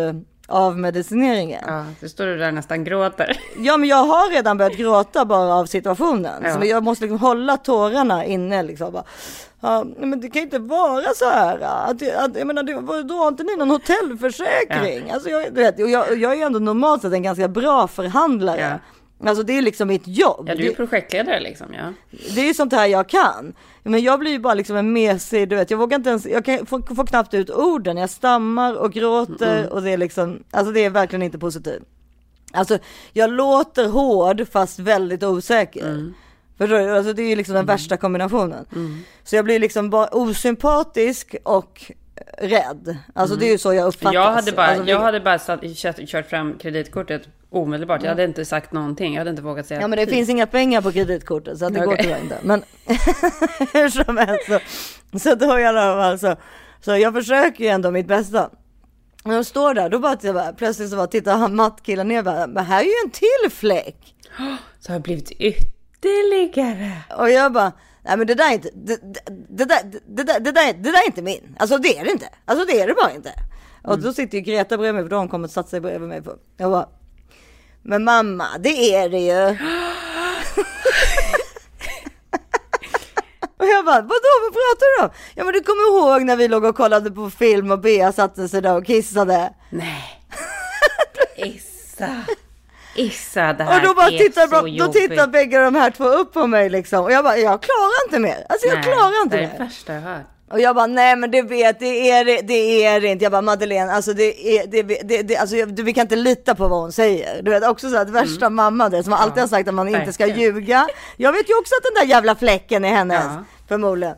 [0.48, 1.64] eh, avmedicineringen.
[1.66, 3.40] Ja, så står du där nästan gråter.
[3.58, 6.42] Ja, men jag har redan börjat gråta bara av situationen.
[6.44, 6.60] Ja.
[6.60, 8.92] Så jag måste liksom hålla tårarna inne liksom.
[8.92, 9.04] Bara,
[9.60, 11.58] ja, men det kan ju inte vara så här.
[11.60, 15.10] Att, att, jag menar, det, då har inte ni någon hotellförsäkring?
[15.10, 18.80] Alltså, jag, du vet, jag, jag är ändå normalt sett en ganska bra förhandlare.
[19.24, 20.48] Alltså det är liksom mitt jobb.
[20.48, 21.66] Ja, du är projektledare liksom.
[21.74, 21.92] Ja.
[22.34, 23.54] det är sånt här jag kan.
[23.82, 26.44] Men jag blir ju bara liksom en mesig, du vet, jag vågar inte ens, jag
[26.44, 27.96] kan, får, får knappt ut orden.
[27.96, 31.82] Jag stammar och gråter och det är liksom, alltså det är verkligen inte positivt.
[32.52, 32.78] Alltså
[33.12, 36.12] jag låter hård fast väldigt osäker.
[36.58, 36.96] Förstår du?
[36.96, 38.66] Alltså det är ju liksom den värsta kombinationen.
[39.24, 41.92] Så jag blir liksom bara osympatisk och
[42.38, 42.96] rädd.
[43.14, 44.14] Alltså det är ju så jag uppfattas.
[44.14, 48.02] Jag hade bara, alltså, jag hade bara satt, kört, kört fram kreditkortet omedelbart.
[48.02, 49.14] Jag hade inte sagt någonting.
[49.14, 51.66] Jag hade inte vågat säga Ja men det ett finns inga pengar på kreditkortet så
[51.66, 52.04] att det går Okej.
[52.04, 52.38] tyvärr inte.
[52.42, 52.62] Men
[53.72, 54.46] hur som helst
[55.12, 56.36] så, så då i alla fall så,
[56.80, 58.50] så jag försöker ju ändå mitt bästa.
[59.24, 62.22] När de står där då bara, jag bara plötsligt så bara tittar han mattkillen ner
[62.22, 64.14] bara, men här är ju en till fläck.
[64.80, 66.92] Så har det blivit ytterligare.
[67.18, 68.96] Och jag bara, nej men det där är inte, det,
[69.64, 71.56] där, det, där, det, där, det där är inte min.
[71.58, 72.28] Alltså det är det inte.
[72.44, 73.32] Alltså det är det bara inte.
[73.82, 75.80] Och då sitter ju Greta bredvid mig för då har hon kommit och satt sig
[75.80, 76.22] bredvid mig.
[76.56, 76.88] Jag bara,
[77.88, 79.56] men mamma det är det ju.
[83.58, 85.10] Och jag bara, vadå vad pratar du om?
[85.34, 88.48] Ja men du kommer ihåg när vi låg och kollade på film och Bea satte
[88.48, 89.52] sig där och kissade.
[89.70, 90.20] Nej.
[91.36, 92.08] Issa.
[92.94, 94.94] Issa, det här Och då bara är tittar, så då jobbigt.
[95.10, 97.04] tittar bägge de här två upp på mig liksom.
[97.04, 98.46] Och jag bara, jag klarar inte mer.
[98.48, 99.58] Alltså jag Nej, klarar inte Det är mer.
[99.58, 100.26] det värsta jag hört.
[100.50, 103.24] Och jag bara, nej men det vet, det är det, är inte.
[103.24, 106.54] Jag bara, Madeleine, alltså det är, det, det, det alltså du, vi kan inte lita
[106.54, 107.42] på vad hon säger.
[107.42, 110.12] Du vet också så att värsta mamma det som alltid har sagt att man inte
[110.12, 110.38] ska Mm.
[110.38, 110.86] ljuga.
[111.16, 113.44] Jag vet ju också att den där jävla fläcken är hennes, Ja.
[113.68, 114.14] förmodligen.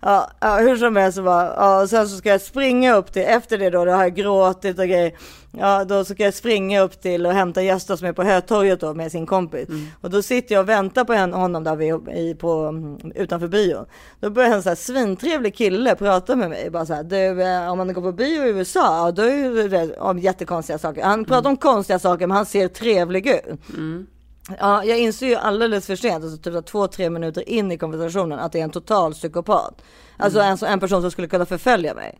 [0.00, 3.12] Ja, ja, hur som helst så bara, ja, och sen så ska jag springa upp
[3.12, 5.12] till, efter det då, då har jag gråtit och grejer.
[5.58, 8.94] Ja, då ska jag springa upp till och hämta Gösta som är på Hötorget då
[8.94, 9.68] med sin kompis.
[10.00, 13.86] Och då sitter jag och väntar på honom där vid, i, på, mm, utanför bion.
[14.20, 16.70] Då börjar en så här svintrevlig kille prata med mig.
[16.70, 19.98] Bara så här, du, eh, om man går på bio i USA, då är det
[19.98, 21.02] om jättekonstiga saker.
[21.02, 23.60] Han pratar om konstiga saker, men han ser trevlig ut.
[24.58, 28.38] Ja, jag inser ju alldeles för sent, alltså typ två, tre minuter in i konversationen,
[28.38, 29.82] att det är en total psykopat.
[30.16, 32.18] Alltså en, en person som skulle kunna förfölja mig.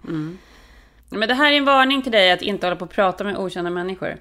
[1.09, 3.37] Men det här är en varning till dig att inte hålla på och prata med
[3.37, 4.17] okända människor.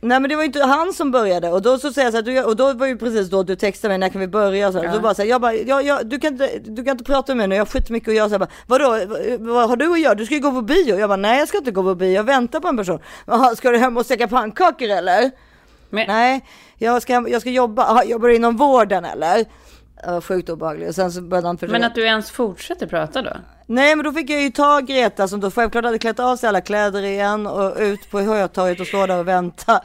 [0.00, 2.22] Nej men det var inte han som började och då så säger jag så här,
[2.22, 4.84] du, och då var ju precis då du textade mig när kan vi börja så.
[4.84, 4.92] Ja.
[4.92, 7.32] då bara så här, jag bara, jag, jag, du, kan inte, du kan inte prata
[7.32, 8.28] med mig nu, jag har skitmycket att göra.
[8.28, 9.00] Så jag bara, vadå,
[9.38, 10.14] vad, har du att göra?
[10.14, 10.98] Du ska ju gå på bio.
[10.98, 12.98] Jag bara, nej jag ska inte gå på bio, jag väntar på en person.
[13.26, 15.30] Jaha, ska du hem och steka pannkakor eller?
[15.90, 16.44] Men, Nej,
[16.78, 19.44] jag ska, jag ska jobba, Aha, jobbar du inom vården eller?
[20.06, 20.88] Ja, sjukt obehagligt.
[20.88, 21.72] Och sen så började han försöka.
[21.72, 23.30] men att du ens fortsätter prata då?
[23.66, 26.48] Nej men då fick jag ju ta Greta som då självklart hade klätt av sig
[26.48, 29.80] alla kläder igen och ut på Hötorget och stå där och vänta.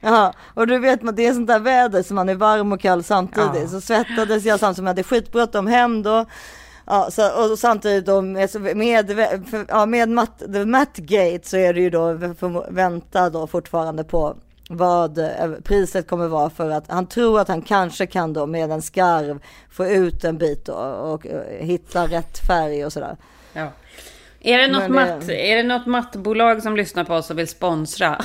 [0.00, 2.80] Ja, och du vet man det är sånt där väder som man är varm och
[2.80, 3.62] kall samtidigt.
[3.62, 3.68] Ja.
[3.68, 6.26] Så svettades jag samtidigt som jag hade skitbråttom hem då.
[6.86, 9.10] Ja, så, och samtidigt då med, med,
[9.68, 12.12] ja, med Matt, the Mattgate så är det ju då
[12.68, 14.36] vänta då fortfarande på
[14.72, 18.70] vad eh, priset kommer vara för att han tror att han kanske kan då med
[18.70, 23.16] en skarv få ut en bit då, och eh, hitta rätt färg och sådär.
[23.52, 23.72] Ja.
[24.40, 27.48] Är det, något det- matt, är det något mattbolag som lyssnar på oss och vill
[27.48, 28.24] sponsra?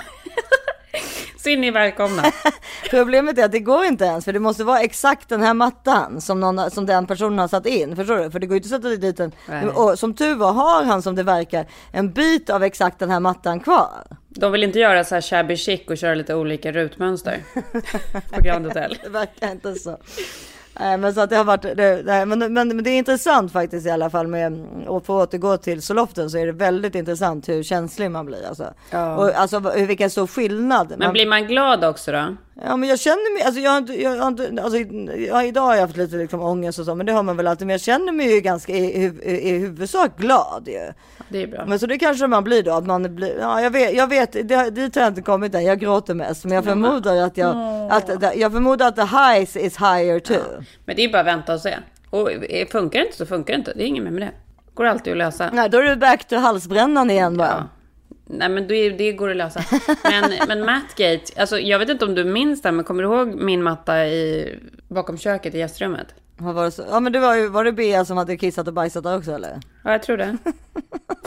[1.45, 2.23] Så är välkomna.
[2.89, 6.21] Problemet är att det går inte ens för det måste vara exakt den här mattan
[6.21, 7.95] som, någon, som den personen har satt in.
[7.95, 8.31] Förstår du?
[8.31, 9.31] För det går ju inte att sätta dit en.
[9.49, 9.67] Nej.
[9.67, 13.19] Och som tur var har han som det verkar en bit av exakt den här
[13.19, 14.17] mattan kvar.
[14.29, 17.43] De vill inte göra så här shabby chic och köra lite olika rutmönster
[18.31, 18.97] på Grand Hotel.
[19.03, 19.97] Det verkar inte så.
[20.79, 23.51] Nej, men så att det har varit, det, nej, men, men, men det är intressant
[23.51, 27.49] faktiskt i alla fall med, och få återgå till Soloften så är det väldigt intressant
[27.49, 28.73] hur känslig man blir alltså.
[28.91, 29.15] Ja.
[29.15, 30.89] Och alltså hur- vilken stor skillnad.
[30.89, 32.35] Men man, blir man glad också då?
[32.63, 34.79] Ja men jag känner mig, alltså jag har inte, jag har inte, alltså
[35.17, 37.47] ja, idag har jag haft lite liksom ångest och så, men det har man väl
[37.47, 40.93] alltid, men jag känner mig ju ganska i, i, i huvudsak glad ju.
[41.29, 41.65] Det är bra.
[41.65, 44.31] Men så det kanske man blir då, att man blir, ja jag vet, jag vet,
[44.31, 47.55] det, dit har jag inte kommit än, jag gråter mest, men jag förmodar att jag,
[47.91, 50.63] att, jag förmodar att the highs is higher too.
[50.85, 51.75] Men det är bara att vänta och se.
[52.09, 53.73] Och eh, funkar det inte så funkar det inte.
[53.73, 54.31] Det är inget mer med det.
[54.73, 55.49] Går alltid att lösa.
[55.53, 57.47] Nej då är du back to halsbrännan igen bara.
[57.47, 57.74] Ja.
[58.25, 59.63] Nej men det, det går att lösa.
[60.03, 63.35] Men, men Mattgate, alltså jag vet inte om du minns det, men kommer du ihåg
[63.35, 66.07] min matta i, bakom köket i gästrummet?
[66.39, 68.73] Har varit så, ja men det var ju, var det Bea som hade kissat och
[68.73, 69.59] bajsat där också eller?
[69.83, 70.37] Ja, jag tror det.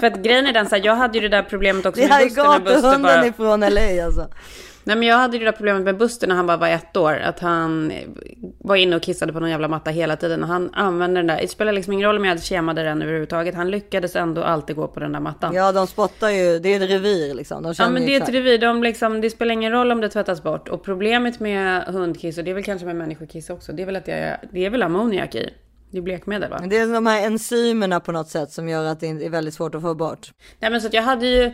[0.00, 2.08] För att grejen är den så här, jag hade ju det där problemet också Det
[2.08, 3.26] med här är Buster när Buster gatuhunden bara...
[3.26, 4.28] ifrån LA alltså.
[4.88, 6.96] Nej men jag hade ju det där problemet med Buster när han bara var ett
[6.96, 7.18] år.
[7.18, 7.92] Att han
[8.58, 10.42] var inne och kissade på någon jävla matta hela tiden.
[10.42, 11.38] Och han använde den där.
[11.40, 13.54] Det spelar liksom ingen roll om jag kemade den överhuvudtaget.
[13.54, 15.54] Han lyckades ändå alltid gå på den där mattan.
[15.54, 16.58] Ja, de spottar ju.
[16.58, 17.62] Det är ett revir liksom.
[17.62, 20.08] De Ja men det är ett revir, de liksom, det spelar ingen roll om det
[20.08, 20.68] tvättas bort.
[20.68, 23.96] Och problemet med hundkiss, och det är väl kanske med människokiss också, det är väl
[23.96, 25.50] att jag, det är väl ammoniak i.
[25.90, 26.60] Det är blekmedel va?
[26.70, 29.74] Det är de här enzymerna på något sätt som gör att det är väldigt svårt
[29.74, 30.30] att få bort.
[30.58, 31.52] Nej men så att jag hade ju,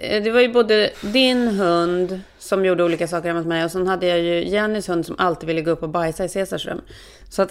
[0.00, 3.86] det var ju både din hund som gjorde olika saker hemma hos mig och sen
[3.86, 6.80] hade jag ju Jennys hund som alltid ville gå upp och bajsa i Caesars rum.
[7.28, 7.50] Så att,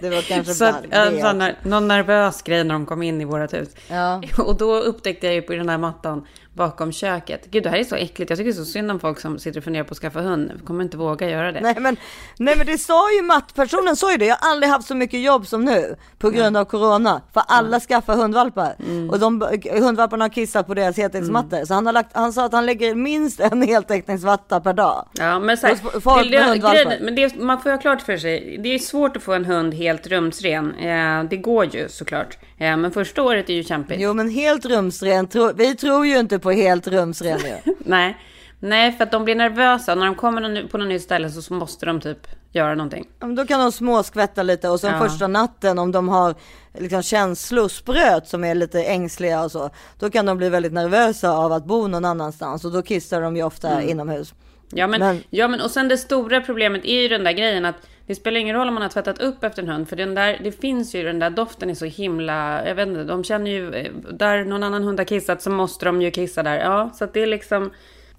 [0.00, 3.52] Det var kanske så att där, någon nervös grej när de kom in i vårt
[3.52, 3.68] hus.
[3.88, 4.22] Ja.
[4.38, 6.26] Och då upptäckte jag ju på den här mattan
[6.58, 7.46] bakom köket.
[7.50, 8.30] Gud det här är så äckligt.
[8.30, 10.52] Jag tycker så synd om folk som sitter och funderar på att skaffa hund.
[10.58, 11.60] Jag kommer inte våga göra det.
[11.60, 11.96] Nej men,
[12.38, 14.26] nej men det sa ju mattpersonen sa ju det.
[14.26, 17.22] Jag har aldrig haft så mycket jobb som nu på grund av corona.
[17.34, 19.10] För alla skaffar hundvalpar Mm.
[19.10, 21.64] och de hundvalparna har kissat på deras heltäckningsmattor.
[21.64, 25.08] Så han har lagt, han sa att han lägger minst en heltäckningsmatta per dag.
[25.12, 28.02] Ja, men så här, folk med det, grejen, men det, man får ju ha klart
[28.02, 28.58] för sig.
[28.62, 30.74] Det är svårt att få en hund helt rumsren.
[30.74, 32.38] Eh, det går ju såklart.
[32.58, 34.00] Eh, men första året är ju kämpigt.
[34.00, 37.40] Jo men helt rumsren, tro, vi tror ju inte på helt rumsren.
[37.78, 38.16] Nej.
[38.60, 39.94] Nej, för att de blir nervösa.
[39.94, 43.04] När de kommer på något nytt ställe så måste de typ göra någonting.
[43.20, 45.08] Ja, men Då kan de småskvätta lite och sen Ja.
[45.08, 46.34] första natten om de har
[46.78, 49.70] liksom känslospröt som är lite ängsliga och så.
[49.98, 53.36] Då kan de bli väldigt nervösa av att bo någon annanstans och då kissar de
[53.36, 53.88] ju ofta Mm.
[53.88, 54.34] inomhus.
[54.70, 57.64] Ja men, Men- ja, men och sen det stora problemet är ju den där grejen
[57.64, 59.88] att det spelar ingen roll om man har tvättat upp efter en hund.
[59.88, 63.04] För den där, det finns ju den där doften är så himla, jag vet inte,
[63.04, 63.70] de känner ju,
[64.12, 66.56] där någon annan hund har kissat så måste de ju kissa där.
[66.58, 67.70] Ja, så att det är liksom,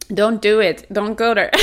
[0.07, 1.51] don't do it, don't go there.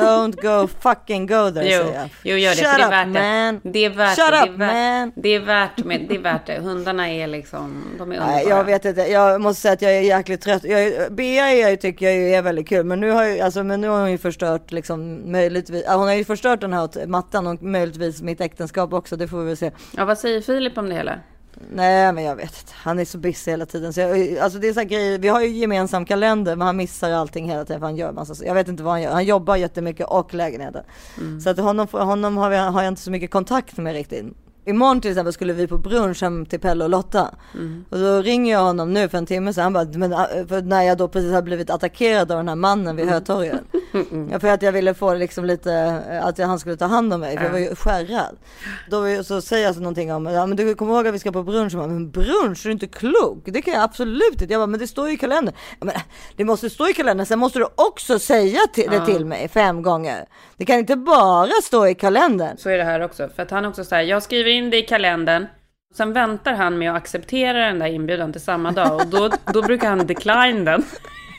[0.00, 2.08] Don't go fucking go there Jo, säger jag.
[2.22, 3.60] jo gör det, Shut för det är up, värt man.
[3.62, 3.70] det.
[3.70, 4.50] Det är värt Shut det.
[4.52, 5.12] up det, är värt, man.
[5.16, 6.58] det är värt med, det är värt det.
[6.58, 8.58] Hundarna är liksom, de är Nej, underbara.
[8.58, 9.00] jag vet inte.
[9.00, 10.64] Jag måste säga att jag är jäkligt trött.
[10.64, 13.88] Jag, Bea jag tycker jag är väldigt kul, men nu har, jag, alltså, men nu
[13.88, 15.84] har hon ju förstört liksom möjligtvis.
[15.86, 19.16] Hon har ju förstört den här mattan och möjligtvis mitt äktenskap också.
[19.16, 19.70] Det får vi väl se.
[19.96, 21.18] Ja, vad säger Filip om det hela?
[21.70, 22.72] Nej, men jag vet inte.
[22.74, 23.92] Han är så busy hela tiden.
[23.92, 25.18] Så jag, alltså det är så grejer.
[25.18, 27.80] Vi har ju gemensam kalender, men han missar allting hela tiden.
[27.80, 29.12] För han gör massa, jag vet inte vad han gör.
[29.12, 30.84] Han jobbar jättemycket och lägenheten.
[31.40, 34.26] Så att honom, honom har, vi, har jag inte så mycket kontakt med riktigt.
[34.66, 37.34] Imorgon till exempel skulle vi på brunch hem till Pelle och Lotta.
[37.90, 39.62] Och då ringer jag honom nu för en timme sedan.
[39.64, 42.56] Han bara, men, äh, för när jag då precis har blivit attackerad av den här
[42.56, 43.60] mannen vid Hötorget.
[44.30, 45.72] Ja, för att jag ville få liksom lite,
[46.10, 47.36] äh, att han skulle ta hand om mig.
[47.36, 48.36] För jag var ju skärrad.
[48.90, 51.32] Då så säger jag så någonting om, ja men du kommer ihåg att vi ska
[51.32, 51.72] på brunch?
[51.72, 53.42] Jag bara, men brunch, är du inte klok?
[53.44, 54.52] Det kan jag absolut inte.
[54.54, 55.54] Jag bara, men det står ju i kalendern.
[55.80, 55.94] Men,
[56.36, 59.82] det måste stå i kalendern, sen måste du också säga till, det till mig fem
[59.82, 60.24] gånger.
[60.56, 62.56] Det kan inte bara stå i kalendern.
[62.56, 63.28] Så är det här också.
[63.36, 65.46] För att han också säger, jag skriver in det i kalendern.
[65.94, 68.94] Sen väntar han med att acceptera den där inbjudan till samma dag.
[68.94, 70.84] Och då, då brukar han decline den.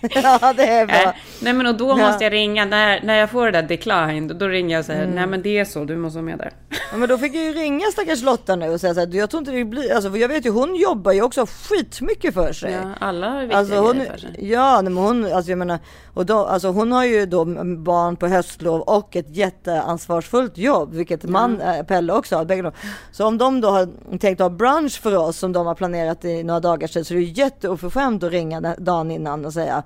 [0.24, 0.96] Ja, det är bra.
[1.04, 1.10] Äh,
[1.42, 4.48] nej men och då måste jag ringa, när, när jag får det där declined, då
[4.48, 5.16] ringer jag och säger, Mm.
[5.16, 6.52] nej men det är så, du måste vara med där.
[6.92, 9.30] Ja, men då fick jag ju ringa stackars Lotta nu och säga så här, jag
[9.30, 12.54] tror inte det blir, alltså för jag vet ju hon jobbar ju också skitmycket för
[12.54, 12.72] sig.
[12.72, 14.50] Ja, alla har viktiga Alltså hon, för sig.
[14.52, 15.80] ja men hon, alltså jag menar,
[16.14, 21.24] och då, alltså hon har ju då barn på höstlov och ett jätteansvarsfullt jobb, vilket
[21.24, 22.72] man, äh, Pelle också har, bägge de.
[23.12, 26.44] Så om de då har tänkt ha brunch för oss som de har planerat i
[26.44, 29.84] några dagar sedan så är det jätteoförskämt att ringa dagen innan och säga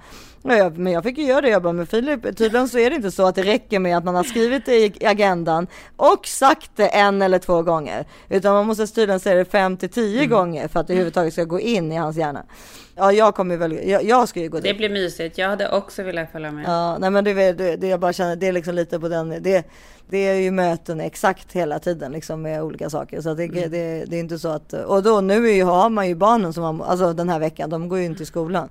[0.75, 3.11] men jag fick ju göra det, jag bara, men Filip, tydligen så är det inte
[3.11, 5.67] så att det räcker med att man har skrivit det i agendan
[5.97, 8.05] och sagt det en eller två gånger.
[8.29, 10.29] Utan man måste tydligen säga det fem till tio Mm.
[10.29, 12.43] gånger för att det överhuvudtaget ska gå in i hans hjärna.
[12.95, 14.77] Ja, jag kommer väl, jag, jag ska ju gå Det dit.
[14.77, 16.63] blir mysigt, jag hade också velat följa med.
[16.67, 19.07] Ja, nej men det, är- det, det jag bara känner, det är liksom lite på
[19.07, 19.63] den, det,
[20.09, 23.21] det är ju möten exakt hela tiden liksom med olika saker.
[23.21, 23.71] Så det, Mm.
[23.71, 26.53] det, det är inte så att, och då nu är ju, har man ju barnen
[26.53, 28.69] som har, alltså den här veckan, de går ju inte i skolan.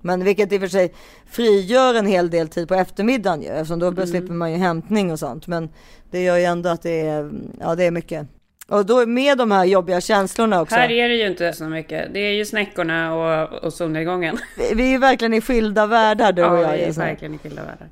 [0.00, 0.92] Men vilket i och för sig
[1.30, 4.06] frigör en hel del tid på eftermiddagen ju, eftersom då Mm.
[4.06, 5.46] slipper man ju hämtning och sånt.
[5.46, 5.68] Men
[6.10, 8.26] det gör ju ändå att det är, ja det är mycket.
[8.68, 10.74] Och då med de här jobbiga känslorna också.
[10.74, 12.14] Här är det ju inte så mycket.
[12.14, 14.38] Det är ju snäckorna och, och solnedgången.
[14.58, 16.72] Vi- Vi är ju verkligen i skilda världar du och Ja, jag.
[16.76, 17.88] vi är verkligen i skilda världar.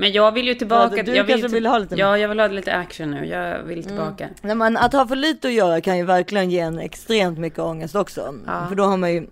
[0.00, 0.96] Men jag vill ju tillbaka.
[0.96, 2.02] Ja, du jag kanske vill ha lite mer.
[2.02, 3.26] Ja, jag vill ha lite action nu.
[3.26, 4.28] Jag vill tillbaka.
[4.40, 7.58] Nej, men att ha för lite att göra kan ju verkligen ge en extremt mycket
[7.58, 8.34] ångest också.
[8.46, 8.66] Ja.
[8.68, 9.26] För då har man ju,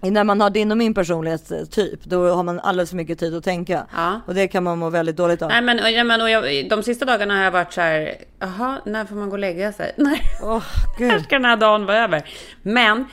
[0.00, 3.44] när man har din och min personlighetstyp, då har man alldeles för mycket tid att
[3.44, 3.86] tänka.
[3.96, 4.20] Ja.
[4.26, 5.48] Och det kan man må väldigt dåligt av.
[5.48, 8.80] Nej men, ja, men och jag, de sista dagarna har jag varit så här, jaha,
[8.84, 9.92] när får man gå och lägga sig?
[9.96, 10.62] Nej, när
[10.98, 11.22] gud.
[11.24, 12.22] ska den här dagen vara över?
[12.62, 13.04] Men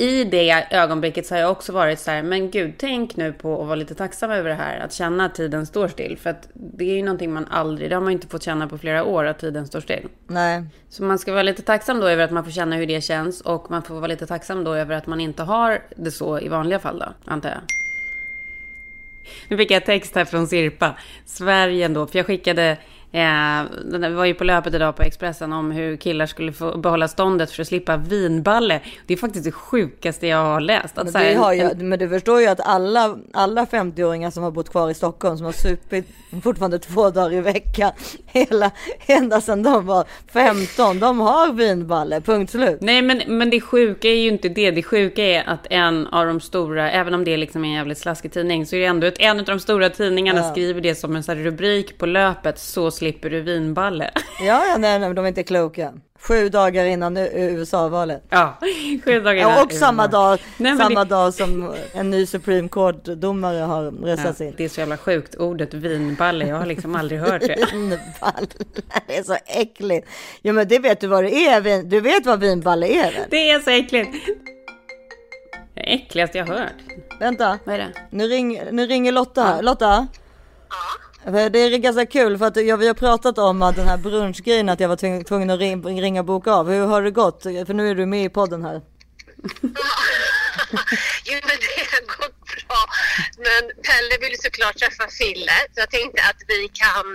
[0.00, 3.60] i det ögonblicket så har jag också varit så här, men gud, tänk nu på
[3.60, 6.18] att vara lite tacksam över det här, att känna att tiden står still.
[6.18, 8.68] För att det är ju någonting man aldrig, det har man ju inte fått känna
[8.68, 10.08] på flera år, att tiden står still.
[10.26, 10.64] Nej.
[10.88, 13.40] Så man ska vara lite tacksam då över att man får känna hur det känns
[13.40, 16.48] och man får vara lite tacksam då över att man inte har det så i
[16.48, 17.60] vanliga fall då, antar jag.
[19.48, 20.96] Nu fick jag text här från Sirpa.
[21.26, 22.78] Sverige ändå, för jag skickade
[23.12, 23.62] Eh,
[24.00, 27.50] vi var ju på löpet idag på Expressen om hur killar skulle få behålla ståndet
[27.50, 28.80] för att slippa vinballe.
[29.06, 30.98] Det är faktiskt det sjukaste jag har läst.
[30.98, 34.30] Att Men, så här, har ju, en- men du förstår ju att alla, alla 50-åringar
[34.30, 36.08] som har bott kvar i Stockholm som har supit
[36.42, 37.92] fortfarande två dagar i veckan
[38.26, 38.70] hela,
[39.06, 42.78] ända sedan de var 15, de har vinballe, punkt slut.
[42.80, 44.70] Nej men, men det sjuka är ju inte det.
[44.70, 47.98] Det sjuka är att en av de stora, även om det är liksom en jävligt
[47.98, 50.50] slaskig tidning, så är det ändå att en av de stora tidningarna Ja.
[50.50, 54.10] skriver det som en här rubrik på löpet, så slipper du vinballe.
[54.42, 55.92] Ja, ja nej, nej, de är inte kloka.
[56.20, 58.22] Sju dagar innan USA-valet.
[58.30, 58.58] Ja,
[59.04, 62.68] sju dagar Ja, innan- och samma dag, Nej, samma det- dag som en ny Supreme
[62.68, 64.54] Court-domare har röstats Ja, in.
[64.56, 66.46] det är så jävla sjukt, ordet vinballe.
[66.46, 67.66] Jag har liksom aldrig hört det.
[67.72, 68.46] Vinballe,
[69.06, 70.08] det är så äckligt.
[70.42, 73.22] Ja men det vet du vad det är, du vet vad vinballe är väl?
[73.30, 74.10] Det är så äckligt.
[75.74, 76.72] Det äckligaste jag har hört.
[77.20, 77.88] Vänta, Vad är det?
[78.10, 79.62] nu, ring, nu ringer Lotta här.
[79.62, 80.06] Lotta?
[81.24, 84.68] Det är ganska kul för att jag, vi har pratat om att den här brunchgrejen
[84.68, 86.70] att jag var tvungen, att ring, ringa och boka av.
[86.70, 87.42] Hur har det gått?
[87.42, 88.80] För nu är du med i podden här.
[91.24, 92.80] Jo, men det har gått bra.
[93.36, 97.06] Men Pelle vill såklart träffa Fille, så jag tänkte att vi kan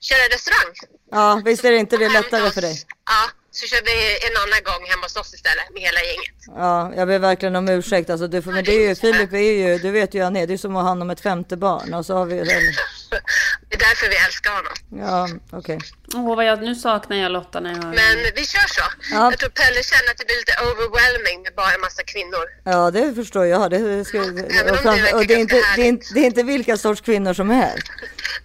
[0.00, 0.74] köra restaurang.
[1.10, 2.76] Ja, visst är det inte det lättare för dig?
[3.06, 6.34] Ja, så kör vi en annan gång hemma hos oss istället med hela gänget.
[6.56, 8.10] Ja, jag ber verkligen om ursäkt.
[8.10, 10.46] Alltså, du, men det är ju, Filip är ju, du vet ju hur han är.
[10.46, 11.94] Det är som att ha hand om ett femte barn.
[11.94, 14.72] Och så har vi, Det är därför vi älskar honom.
[15.08, 15.78] ja, okej.
[16.14, 18.82] Åh, vad jag, nu saknar jag Lotta när jag hör Men vi kör så.
[19.12, 19.30] Ja.
[19.30, 22.44] Jag tror Pelle känner att det blir lite overwhelming med bara en massa kvinnor.
[22.64, 23.70] Ja, det förstår jag.
[23.70, 26.24] Det, det, ska, Även om och, det och är inte, det, är inte, det är
[26.24, 27.86] inte vilka sorts kvinnor som helst.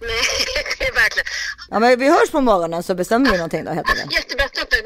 [0.00, 1.26] Nej, verkligen.
[1.70, 4.12] Ja, men vi hörs på morgonen så bestämmer vi någonting då helt enkelt.
[4.12, 4.78] Jättebra, toppen.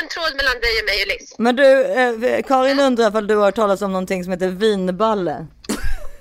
[0.00, 1.34] En tråd mellan dig och mig och Liz.
[1.38, 5.46] Men du, eh, Karin undrar ifall du har hört talas om någonting som heter vinballe.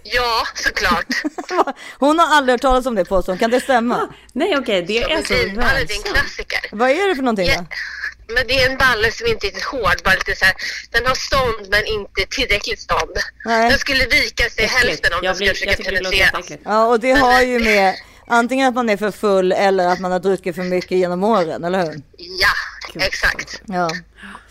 [0.04, 1.06] Ja, såklart.
[2.00, 3.40] Hon har aldrig hört talas om det påstår hon.
[3.40, 4.14] Kan det stämma?
[4.34, 6.60] Nej okej, det är så vinballe, det är en klassiker.
[6.72, 7.66] Vad är det för någonting Ja, då?
[8.36, 10.56] Men det är en balle som inte är riktigt hård, bara lite så här,
[10.92, 13.18] den har stånd men inte tillräckligt stånd.
[13.46, 13.70] Nej.
[13.70, 16.60] Den skulle vika sig hälften om Jag, den skulle blir, försöka penetrera.
[16.64, 17.96] Ja, och det har ju med
[18.28, 21.64] antingen att man är för full eller att man har druckit för mycket genom åren,
[21.64, 22.02] eller hur?
[22.18, 22.54] Ja,
[23.06, 23.62] exakt.
[23.66, 23.90] Ja.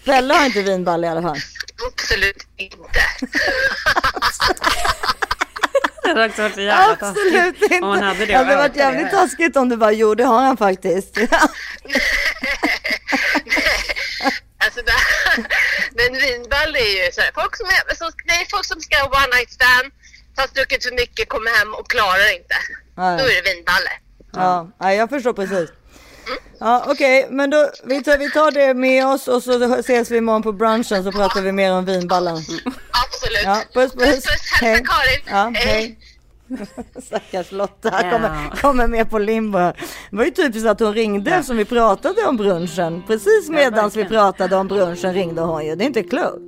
[0.05, 1.39] Pelle har inte vinballe i alla fall.
[1.93, 3.01] Absolut inte.
[6.03, 7.85] Det hade varit så jävla Absolut taskigt inte.
[7.85, 8.27] Om man hade det.
[8.27, 11.19] det hade varit jävligt taskigt om du bara, jo det har han faktiskt.
[14.65, 14.93] alltså, det,
[15.97, 18.97] men vinballe är ju så här, folk som, är, som, det är folk som ska
[18.97, 19.93] ha one night stand,
[20.37, 22.57] fast druckit för mycket, kommer hem och klarar inte.
[22.97, 23.19] Nej.
[23.19, 23.91] Då är det vinballe.
[24.33, 25.71] Ja, ja jag förstår precis.
[26.61, 30.17] Ja, okej, men då vi tar, vi tar det med oss och så ses vi
[30.17, 32.37] imorgon på brunchen så pratar vi mer om vinballen.
[32.37, 33.45] Absolut.
[33.45, 34.05] Ja, puss puss.
[34.05, 34.61] puss, puss.
[34.61, 35.21] Hälsa Karin.
[35.27, 35.99] Ja, hej.
[37.03, 38.11] Stackars Lotta Ja.
[38.11, 39.59] kommer, kommer med på limbo.
[39.59, 39.75] Det
[40.11, 43.03] var ju typiskt att hon ringde som vi pratade om brunchen.
[43.07, 45.75] Precis medans vi pratade om brunchen ringde hon ju.
[45.77, 46.39] Det är inte klokt.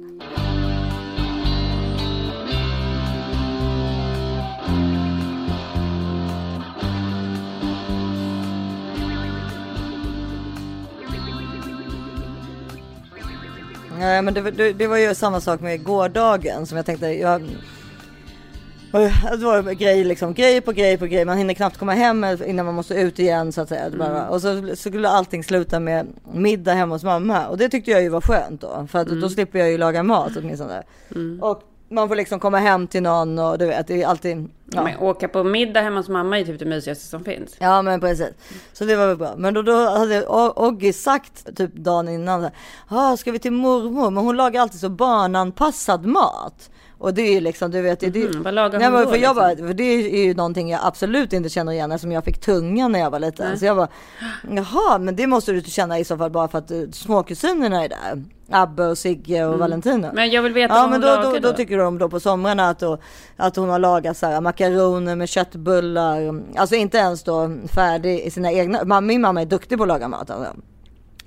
[13.99, 17.07] Nej men det, var- det, det var ju samma sak med gårdagen som jag tänkte.
[17.07, 17.43] Jag,
[18.93, 21.25] det var grej liksom, grej på grej på grej.
[21.25, 23.91] Man hinner knappt komma hem innan man måste ut igen så att säga.
[23.99, 24.29] Bara.
[24.29, 27.47] Och så, så skulle allting sluta med middag hemma hos mamma.
[27.47, 28.87] Och det tyckte jag ju var skönt då.
[28.91, 30.83] För att då slipper jag ju laga mat åtminstone.
[31.41, 34.49] Och man får liksom komma hem till någon och du vet, det är alltid...
[34.73, 34.85] Ja.
[34.85, 37.57] Men åka på middag hemma hos mamma är typ det mysigaste som finns.
[37.59, 38.31] Ja men precis.
[38.73, 39.35] Så det var väl bra.
[39.37, 42.41] Men då, då hade Oggy sagt typ dagen innan.
[42.41, 44.11] så här, Ah, ska vi till mormor?
[44.11, 46.71] Men hon lagar alltid så barnanpassad mat.
[46.99, 48.01] Och det är ju liksom, du vet.
[48.01, 49.67] Det, det, Mhm, vad lagar Nej, men då, för jag bara, liksom?
[49.67, 52.99] för det är ju någonting jag absolut inte känner igen eftersom jag fick tunga när
[52.99, 53.59] jag var liten.
[53.59, 53.89] Så jag bara,
[54.51, 57.89] jaha, men det måste du känna i så fall bara för att uh, småkusinerna är
[57.89, 58.25] där.
[58.51, 59.95] Abbe och Sigge och Valentino.
[59.95, 60.15] Mm.
[60.15, 61.49] Men jag vill veta Ja vad men hon då, då, då.
[61.49, 62.99] då tycker de då på somrarna att, då,
[63.37, 66.41] att hon har lagat så här, makaroner med köttbullar.
[66.57, 69.01] Alltså inte ens då färdig i sina egna.
[69.01, 70.31] Min mamma är duktig på att laga mat.
[70.31, 70.53] Alltså.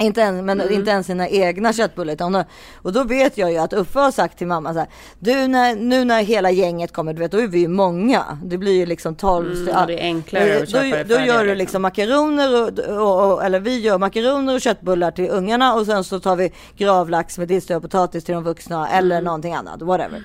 [0.01, 0.73] Inte ens, men Mm.
[0.73, 2.45] inte ens sina egna köttbullar.
[2.75, 4.87] Och då vet jag ju att Uffe har sagt till mamma så här.
[5.19, 8.37] Du när, nu när hela gänget kommer, du vet då är vi ju många.
[8.43, 9.51] Det blir ju liksom 12.
[9.51, 11.57] Mm, det är enklare att då, köpa det Då färdiga, gör du liksom.
[11.57, 16.03] liksom makaroner och, och, och, eller vi gör makaroner och köttbullar till ungarna och sen
[16.03, 19.25] så tar vi gravlax med och potatis till de vuxna eller Mm.
[19.25, 20.23] någonting annat, whatever.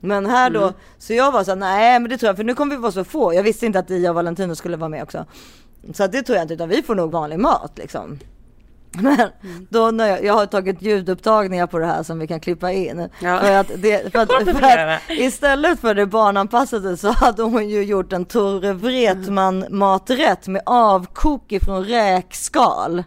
[0.00, 2.54] Men här då, så jag var så här, nej men det tror jag, för nu
[2.54, 3.34] kommer vi vara så få.
[3.34, 5.24] Jag visste inte att Ia och Valentino skulle vara med också.
[5.94, 8.18] Så att det tror jag inte, utan vi får nog vanlig mat liksom.
[9.02, 9.28] Men
[9.70, 13.08] då när jag, jag har tagit ljudupptagningar på det här som vi kan klippa in.
[13.20, 13.38] Ja.
[13.40, 17.82] För att det, för att, för att istället för det barnanpassade så hade hon ju
[17.82, 23.04] gjort en Tore Wretman maträtt med avkok ifrån räkskal.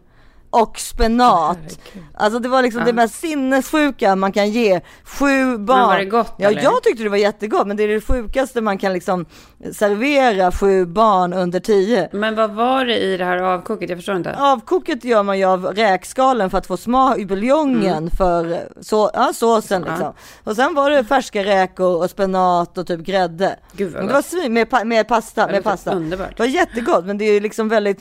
[0.51, 1.79] Och spenat.
[2.13, 5.87] Alltså det var liksom det mest sinnessjuka man kan ge sju barn.
[5.87, 6.61] var det gott, Ja, eller?
[6.63, 7.67] jag tyckte det var jättegott.
[7.67, 9.25] Men det är det sjukaste man kan liksom
[9.73, 12.09] servera sju barn under tio.
[12.13, 13.89] Men vad var det i det här avkoket?
[13.89, 14.35] Jag förstår inte.
[14.39, 18.09] Avkoket gör man ju av räkskalen för att få smak i buljongen Mm.
[18.09, 20.13] för så, ja, såsen liksom.
[20.43, 23.55] Och sen var det färska räkor och spenat och typ grädde.
[23.73, 24.25] Gud, vad Men det var gott.
[24.25, 25.47] svin, med, med pasta.
[25.47, 25.91] Med pasta.
[25.95, 26.37] underbart.
[26.37, 27.99] Det var jättegott men det är ju liksom väldigt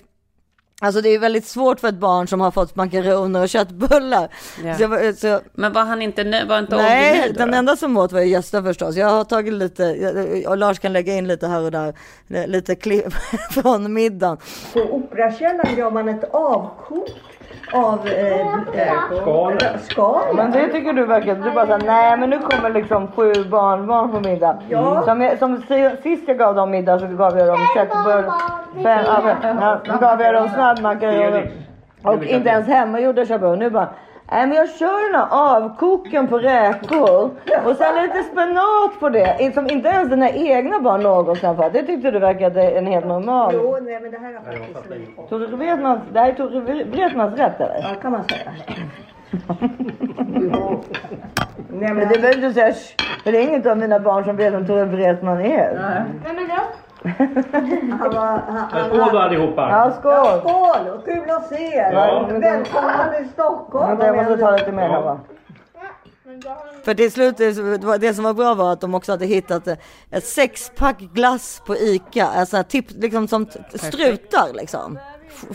[0.81, 4.29] Alltså det är väldigt svårt för ett barn som har fått makaroner och köttbullar.
[4.65, 4.75] Ja.
[4.75, 7.57] Så jag, så, Men var han inte, var inte nej, då den då?
[7.57, 8.97] enda som åt var Gösta förstås.
[8.97, 11.95] Jag har tagit lite, jag- och Lars kan lägga in lite här och där,
[12.47, 13.13] lite klipp
[13.51, 14.37] från middagen.
[14.73, 17.11] På Operakällaren gör man ett avkok
[17.73, 18.47] av eh,
[19.21, 19.79] skal.
[19.79, 20.21] skal.
[20.37, 24.11] Men det tycker du verkar, du bara såhär, nej men nu kommer liksom sju barnbarn
[24.13, 24.57] på middag.
[25.05, 28.25] Som, jag, som si- sist jag gav dem middag så gav jag dem köttbullar,
[28.83, 31.51] fem, ja, fem, ja, då gav jag dem snabbmakaroner.
[32.05, 33.57] Och inte ens hemmagjorda köttbullar.
[33.57, 33.89] Nu bara,
[34.31, 37.31] nej men jag kör den här avkoken på räkor
[37.65, 39.55] och sen lite spenat på det.
[39.55, 41.73] Som inte ens dina egna barn någonsin fått.
[41.73, 43.55] Det tyckte du verkade en helt normal.
[43.55, 45.29] Jo, nej men det här har faktiskt.
[45.29, 47.81] Tore Wretmans, det här är Tore Wretmans rätt eller?
[47.83, 48.53] Ja, kan man säga.
[51.69, 52.75] nej, Men det behöver du inte säga,
[53.25, 56.05] för det är inget av mina barn som vet vem Tore Wretman är.
[57.03, 58.43] Han var...
[58.49, 59.69] Han, han, Skål då allihopa!
[59.71, 60.41] Ja, skål!
[60.41, 61.93] Skål och kul att se er!
[61.93, 62.29] Ja.
[62.33, 63.89] Välkomna till Stockholm!
[63.89, 65.21] Vänta, jag måste ta lite mer här va.
[66.85, 67.37] För till slut,
[68.01, 69.69] det som var bra var att de också hade hittat
[70.11, 72.27] ett sexpack glass på Ica.
[72.27, 74.99] Alltså tips, liksom som strutar liksom.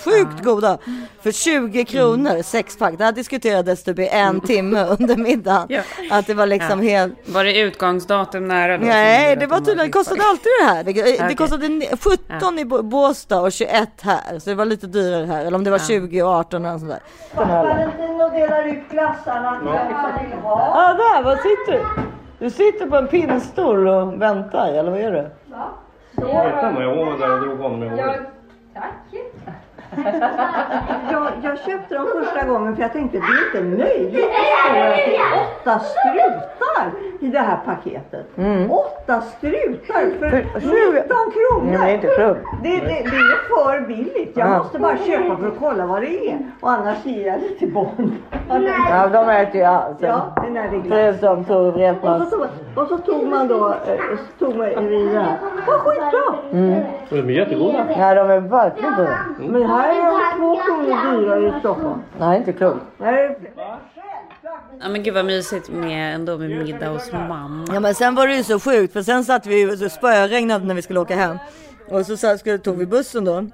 [0.05, 0.77] Sjukt goda.
[1.21, 2.97] För 20 kronor sexpack.
[2.97, 5.65] Det här diskuterades typ i en timme under middagen.
[5.69, 5.81] Ja.
[6.11, 6.89] Att det var liksom Ja.
[6.99, 8.85] helt Var det utgångsdatum nära då?
[8.85, 10.83] Nej, det var tydligen, det kostade alltid det här.
[10.83, 11.35] Det, det Okej.
[11.35, 11.89] kostade ni-
[12.29, 14.39] 17 i Bå- Båstad och 21 här.
[14.39, 15.45] Så det var lite dyrare här.
[15.45, 16.99] Eller om det var 20 och 18 eller sånt där.
[17.45, 20.59] Valentino delar ut glassarna till den som vill ha.
[20.75, 21.85] Ja, där, vad sitter du?
[22.39, 25.21] Du sitter på en pinnstol och väntar, eller vad gör du?
[25.21, 25.31] Vet
[26.15, 28.21] du, jag var där och drog honom i håret.
[31.11, 34.13] Jag, jag köpte dem första gången för jag tänkte det är inte möjligt.
[34.13, 34.21] Det
[34.69, 38.25] står att det är åtta strutar i det här paketet.
[38.69, 41.77] Åtta strutar för För 19 20 kronor.
[41.77, 42.39] Nej, det är inte klokt.
[42.63, 44.31] Det, det, det är för billigt.
[44.37, 44.57] Jag Ja.
[44.57, 46.37] måste bara köpa för att kolla vad det är.
[46.61, 48.17] Och annars ger jag det till barn.
[48.89, 49.97] Ja, de äter ju allt.
[49.99, 51.15] Ja, den är det glass.
[51.19, 52.25] Förutom Tore Och Wretman.
[52.25, 54.73] så, tog, och så tog man då, eh, så tog man i
[55.13, 55.37] det här.
[55.55, 56.39] Det var skitbra!
[57.09, 57.87] Och de är jättegoda.
[57.97, 59.19] Ja, de är verkligen goda.
[59.39, 62.01] Men här är de två kronor dyrare i Stockholm.
[62.19, 62.79] Nej, inte klokt.
[62.97, 63.35] Det
[64.81, 67.65] Ja men gud vad mysigt med ändå med middag hos mamma.
[67.73, 70.75] Ja, men sen var det ju så sjukt, för sen satt vi så spöregnade när
[70.75, 71.37] vi skulle åka hem.
[71.89, 73.45] Och så satt, tog vi bussen då.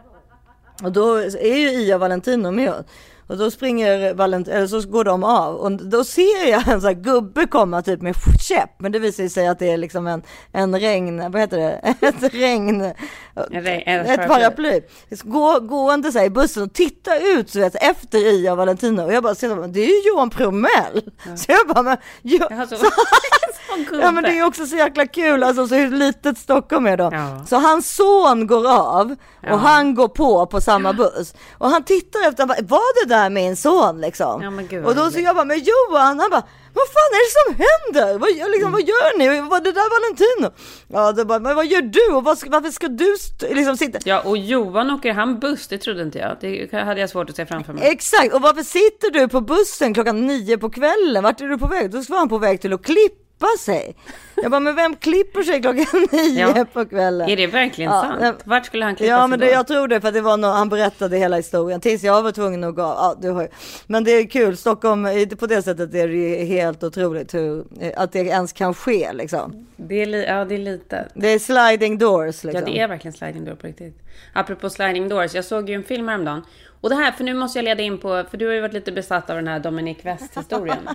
[0.83, 2.85] Och då är ju Ia och Valentino med oss.
[3.29, 6.87] Och då springer Valent, eller så går de av och då ser jag en sån
[6.87, 8.15] här gubbe komma typ med
[8.47, 8.69] käpp.
[8.79, 11.95] Men det visar sig att det är liksom en, en regn, vad heter det?
[12.07, 14.81] Ett regn, ett paraply.
[15.23, 19.01] Gå, gående så här i bussen och titta ut så vet, efter Ia och Valentino.
[19.01, 21.01] Och jag bara ser, det är ju Johan Promell.
[21.35, 22.85] Så jag bara, men, Ja, så- så,
[24.01, 27.09] Ja men det är också så jäkla kul, alltså så hur litet Stockholm är då.
[27.13, 27.45] Ja.
[27.47, 29.55] Så hans son går av och Ja.
[29.55, 31.33] han går på på samma buss.
[31.57, 34.41] Och han tittar efter, han bara, var det där min son liksom?
[34.41, 36.43] Ja, gud, vad och då så jag bara, men Johan, han bara,
[36.73, 38.19] vad fan är det som händer?
[38.19, 39.41] Vad, liksom, vad gör ni?
[39.49, 40.63] Var det där Valentino?
[40.87, 42.15] Ja, då bara, men vad gör du?
[42.15, 43.15] Och vad varför ska du
[43.55, 43.99] liksom sitta?
[44.05, 46.37] Ja och Johan åker han buss, det trodde inte jag.
[46.41, 47.87] Det hade jag svårt att se framför mig.
[47.91, 51.23] Exakt, och varför sitter du på bussen klockan nio på kvällen?
[51.23, 51.91] Vart är du på väg?
[51.91, 53.95] Då ska han på väg till att klippa sig.
[54.35, 56.65] Jag bara, men vem klipper sig klockan nio Ja.
[56.73, 57.29] på kvällen?
[57.29, 58.41] Är det verkligen Ja, sant?
[58.43, 59.45] Vart skulle han klippa Ja sig men då?
[59.45, 62.23] det, jag tror det för att det var någon, han berättade hela historien tills jag
[62.23, 63.47] var tvungen att gå ja, du har.
[63.87, 65.07] Men det är kul, Stockholm,
[65.39, 69.67] på det sättet är det helt otroligt hur, eh, att det ens kan ske liksom.
[69.77, 71.07] Det är, li- ja, det är lite.
[71.13, 72.61] Det är sliding doors liksom.
[72.67, 73.97] Ja, det är verkligen sliding door på riktigt.
[74.33, 76.41] Apropå sliding doors, jag såg ju en film häromdagen.
[76.81, 78.73] Och det här, för nu måste jag leda in på, för du har ju varit
[78.73, 80.89] lite besatt av den här Dominic West-historien.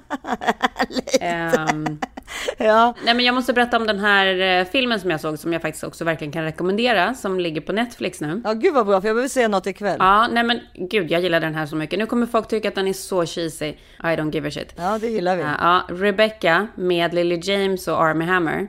[1.21, 1.99] Ehm,
[2.59, 5.53] Ja, nej men jag måste berätta om den här eh, filmen som jag såg, som
[5.53, 8.41] jag faktiskt också verkligen kan rekommendera, som ligger på Netflix nu.
[8.45, 9.97] ja gud vad bra för jag behöver se något ikväll.
[9.99, 11.99] Ja, nej men gud, jag gillar den här så mycket.
[11.99, 13.67] Nu kommer folk tycka att den är så cheesy.
[13.67, 14.75] I don't give a shit.
[14.77, 15.43] Ja det gillar vi.
[15.43, 18.67] Ja, Rebecca med Lily James och Army Hammer.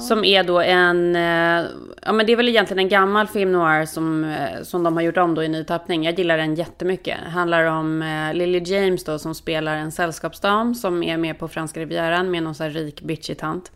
[0.00, 1.66] Som är då en, eh,
[2.02, 5.02] ja men det är väl egentligen en gammal film noir som, eh, som de har
[5.02, 6.04] gjort om då i ny tappning.
[6.04, 7.18] Jag gillar den jättemycket.
[7.26, 11.80] Handlar om eh, Lily James då som spelar en sällskapsdam som är med på franska
[11.80, 13.72] rivieran med någon sån här rik bitchig tant.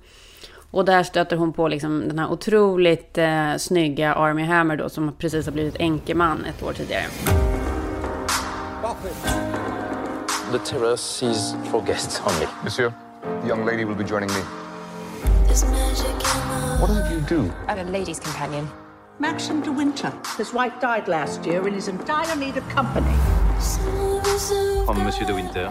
[0.71, 5.13] Och där stöter hon på liksom den här otroligt eh, snygga Army Hammer då som
[5.19, 7.05] precis har blivit enkeman ett år tidigare.
[10.53, 12.47] The terrace is for guests only.
[12.65, 12.93] Monsieur,
[13.43, 14.68] the young lady will be joining me.
[15.61, 17.53] What is it you do?
[17.67, 18.69] I'm a lady's companion.
[19.19, 20.13] Maxim de Winter.
[20.37, 23.17] His wife died last year and is in dire need of company.
[24.89, 25.69] I'm Monsieur de Winter.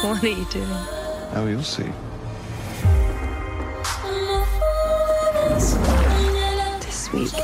[0.00, 0.68] What are you doing?
[1.34, 1.90] Oh, you'll see.
[6.84, 7.34] This week.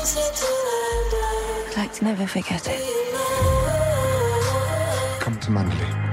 [1.67, 2.79] I'd like to never forget it.
[5.19, 6.04] Come to Mandalay.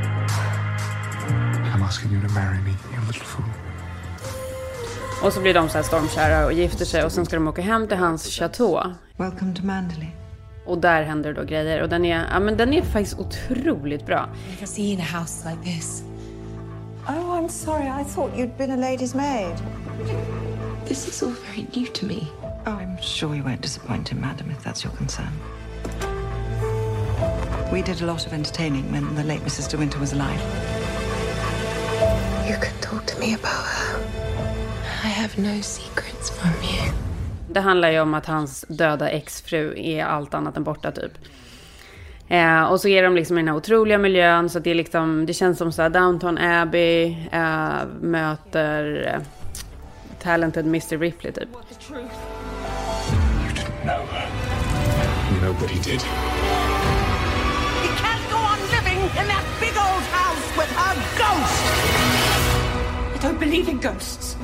[1.82, 3.44] I'm asking you to marry me, you little fool.
[5.22, 7.62] Och så blir de så här stormkära och gifter sig och sen ska de åka
[7.62, 8.94] hem till hans chateau.
[9.16, 10.08] Welcome to Mandalay.
[10.66, 14.28] Och där händer då grejer och den är, ja men den är faktiskt otroligt bra.
[14.50, 16.02] Never seen a house like this.
[17.08, 18.02] Oh, I'm sorry.
[18.02, 19.56] I thought you'd been a lady's maid.
[20.86, 22.26] This is all very new to me.
[22.66, 25.32] Oh, I'm sure you won't disappoint him, madam, if that's your concern.
[27.72, 29.70] We did a lot of entertaining when the late Mrs.
[29.70, 30.81] De Winter was alive.
[32.48, 34.00] You can talk to me about her.
[35.04, 36.92] I have no secrets from you.
[37.48, 41.12] Det handlar ju om att hans döda exfru är allt annat än borta typ.
[42.28, 45.26] Eh, och så är de liksom i den här otroliga miljön så det, är liksom,
[45.26, 49.22] det känns som så här Downton Abbey eh, möter eh,
[50.22, 51.48] Talented Mr Ripley typ.
[51.48, 52.00] You
[53.54, 54.28] didn't know her.
[55.42, 56.00] Nobody did.
[63.22, 64.36] Don't believe in ghosts.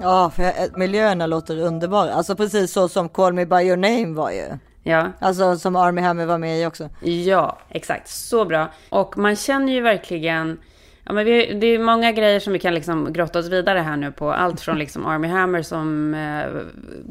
[0.00, 2.12] Ja, för jag- miljöerna låter underbara.
[2.12, 4.44] Alltså precis så som Call Me By Your Name var ju.
[4.82, 5.12] Ja.
[5.18, 6.88] Alltså som Army Hammer var med i också.
[7.00, 8.08] Ja, exakt.
[8.08, 8.68] Så bra.
[8.88, 10.58] Och man känner ju verkligen...
[11.04, 13.96] Ja, men vi, det är många grejer som vi kan liksom grotta oss vidare här
[13.96, 14.32] nu på.
[14.32, 16.62] Allt från liksom Army Hammer som, eh,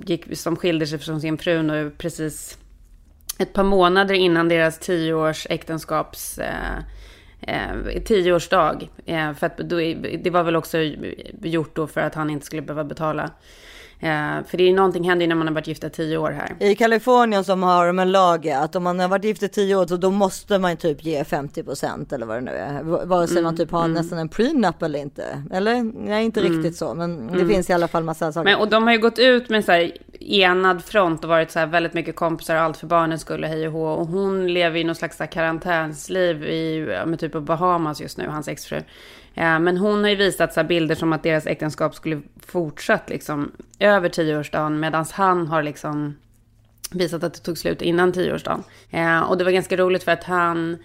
[0.06, 2.58] gick, som skilde sig från sin fru nu precis
[3.40, 6.38] ett par månader innan deras tioårs äktenskaps...
[6.38, 6.84] Eh,
[7.42, 8.90] eh, tioårsdag.
[9.06, 9.76] Eh, för att då,
[10.24, 10.78] det var väl också
[11.42, 13.30] gjort då för att han inte skulle behöva betala.
[14.02, 16.32] Eh, för det är ju någonting händer ju när man har varit gifta tio år
[16.32, 16.56] här.
[16.60, 19.76] I Kalifornien som har de en lag att om man har varit gift i tio
[19.76, 22.84] år så då måste man typ ge 50 procent eller vad det nu är.
[22.84, 25.44] Vare sig man typ har nästan en prenup eller inte.
[25.52, 25.84] Eller?
[25.84, 26.94] Nej, inte riktigt så.
[26.94, 28.52] Men det finns i alla fall massa saker.
[28.52, 31.60] Men, och de har ju gått ut med så här enad front och varit så
[31.60, 33.88] här väldigt mycket kompisar och allt för barnens skull hej och hå.
[33.88, 38.48] Och hon lever i någon slags karantänsliv i med typ på Bahamas just nu, hans
[38.48, 38.78] exfru.
[39.34, 43.10] Eh, men hon har ju visat så här bilder som att deras äktenskap skulle fortsatt
[43.10, 46.16] liksom över tioårsdagen medan han har liksom
[46.92, 48.64] visat att det tog slut innan tioårsdagen.
[48.90, 50.78] Eh, och det var ganska roligt för att han...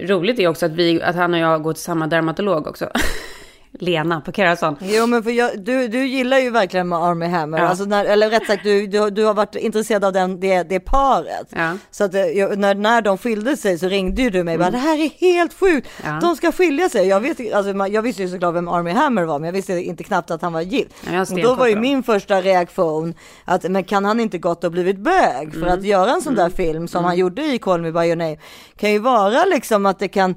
[0.00, 2.90] Roligt är också att, vi, att han och jag går till samma dermatolog också.
[3.78, 4.76] Lena på Kerason.
[4.80, 7.64] Jo men för jag, du, du gillar ju verkligen med Army Hammer, Ja.
[7.68, 10.80] alltså när, eller rätt sagt du, du, du har varit intresserad av den, det, det
[10.80, 11.46] paret.
[11.56, 11.72] Ja.
[11.90, 14.70] Så att eh, jag, när, när de skilde sig så ringde ju du mig bara
[14.70, 16.18] det här är helt sjukt, Ja.
[16.22, 17.06] de ska skilja sig.
[17.08, 20.04] Jag, vet, alltså, jag visste ju såklart vem Army Hammer var men jag visste inte
[20.04, 20.90] knappt att han var gift.
[21.32, 23.14] Och då var ju min första reaktion
[23.44, 25.78] att men kan han inte gått och blivit bög för Mm.
[25.78, 28.36] att göra en sån där film som han gjorde i Call Me By Your Name
[28.76, 30.34] kan ju vara liksom att det kan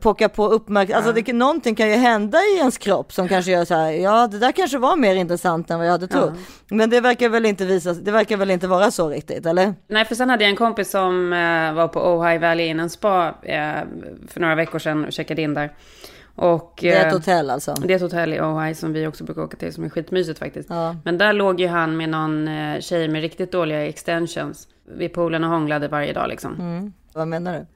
[0.00, 3.64] pocka på uppmärksamhet, alltså det, någonting kan ju hända i ens kropp som kanske gör
[3.64, 6.32] så här, ja det där kanske var mer intressant än vad jag hade trott.
[6.68, 9.74] Men det verkar väl inte visa, det verkar väl inte vara så riktigt, eller?
[9.88, 13.34] Nej, för sen hade jag en kompis som eh, var på Ojai Valley Inn Spa
[13.42, 13.74] eh,
[14.28, 15.72] för några veckor sedan och checkade in där.
[16.34, 17.74] Och, Det är ett eh, hotell alltså.
[17.74, 20.38] Det är ett hotell i Ojai som vi också brukar åka till som är skitmysigt
[20.38, 20.70] faktiskt.
[20.70, 20.96] Ja.
[21.04, 25.44] Men där låg ju han med någon eh, tjej med riktigt dåliga extensions vid poolen
[25.44, 26.92] och hånglade varje dag liksom.
[27.12, 27.66] Vad menar du?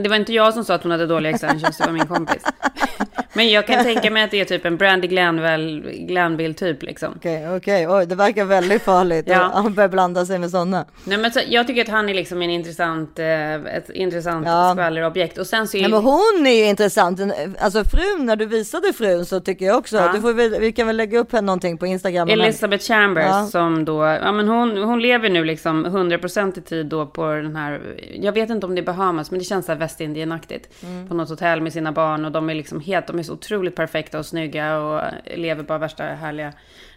[0.00, 2.42] Det var inte jag som sa att hon hade dåliga extensions, det var min kompis.
[3.34, 7.12] Men jag kan tänka mig att det är typ en Brandy Glanville, Glanville typ liksom.
[7.16, 9.42] Okej, okej, oj det verkar väldigt farligt Ja.
[9.44, 10.84] att han börjar blanda sig med sådana.
[11.04, 14.70] Nej, men så, jag tycker att han är liksom en intressant, eh, ett intressant Ja.
[14.74, 15.38] skvallerobjekt.
[15.38, 17.20] Och sen så är Nej, men hon är ju intressant.
[17.58, 20.12] Alltså frun, när du visade frun så tycker jag också, Ja.
[20.14, 22.28] du får, vi kan väl lägga upp henne någonting på Instagram.
[22.28, 23.46] Elizabeth Chambers Ja.
[23.46, 27.56] som då, ja men hon, hon lever nu liksom 100% i tid då på den
[27.56, 27.80] här,
[28.20, 30.68] jag vet inte om det är Bahamas, men det känns så här Västindien-aktigt.
[30.82, 31.08] Mm.
[31.08, 33.76] På något hotell med sina barn och de är liksom helt, de är så otroligt
[33.76, 35.02] perfekta och snygga och
[35.36, 36.52] lever bara värsta härliga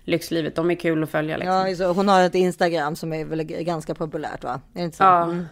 [0.06, 0.56] lyxlivet.
[0.56, 1.86] De är kul att följa liksom.
[1.86, 4.62] Ja, hon har ett Instagram som är väl ganska populärt va?
[4.76, 4.92] Är?
[5.00, 5.24] Ja.
[5.24, 5.46] Mm.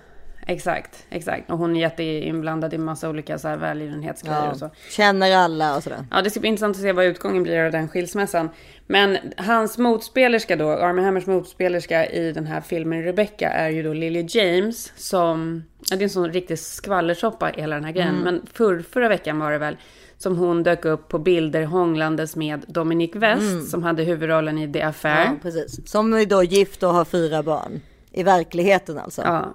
[0.47, 1.51] exakt, exakt.
[1.51, 4.69] Och hon är jätteinblandad i massa olika så här välgörenhetsgrejer och så.
[4.89, 6.05] Känner alla och sådär.
[6.11, 8.49] Ja, det ska bli intressant att se vad utgången blir av den skilsmässan.
[8.87, 13.93] Men hans motspelerska då, Armie Hammers motspelerska i den här filmen Rebecca är ju då
[13.93, 18.09] Lily James som, ja, det är en sån riktig skvallersoppa hela den här grejen.
[18.09, 18.23] Mm.
[18.23, 19.77] Men för, förra veckan var det väl
[20.17, 23.65] som hon dök upp på bilder hånglandes med Dominic West Mm.
[23.65, 25.25] som hade huvudrollen i The Affair.
[25.25, 25.89] Ja, precis.
[25.91, 27.81] Som är då gift och har fyra barn.
[28.11, 29.21] I verkligheten alltså.
[29.21, 29.53] Ja.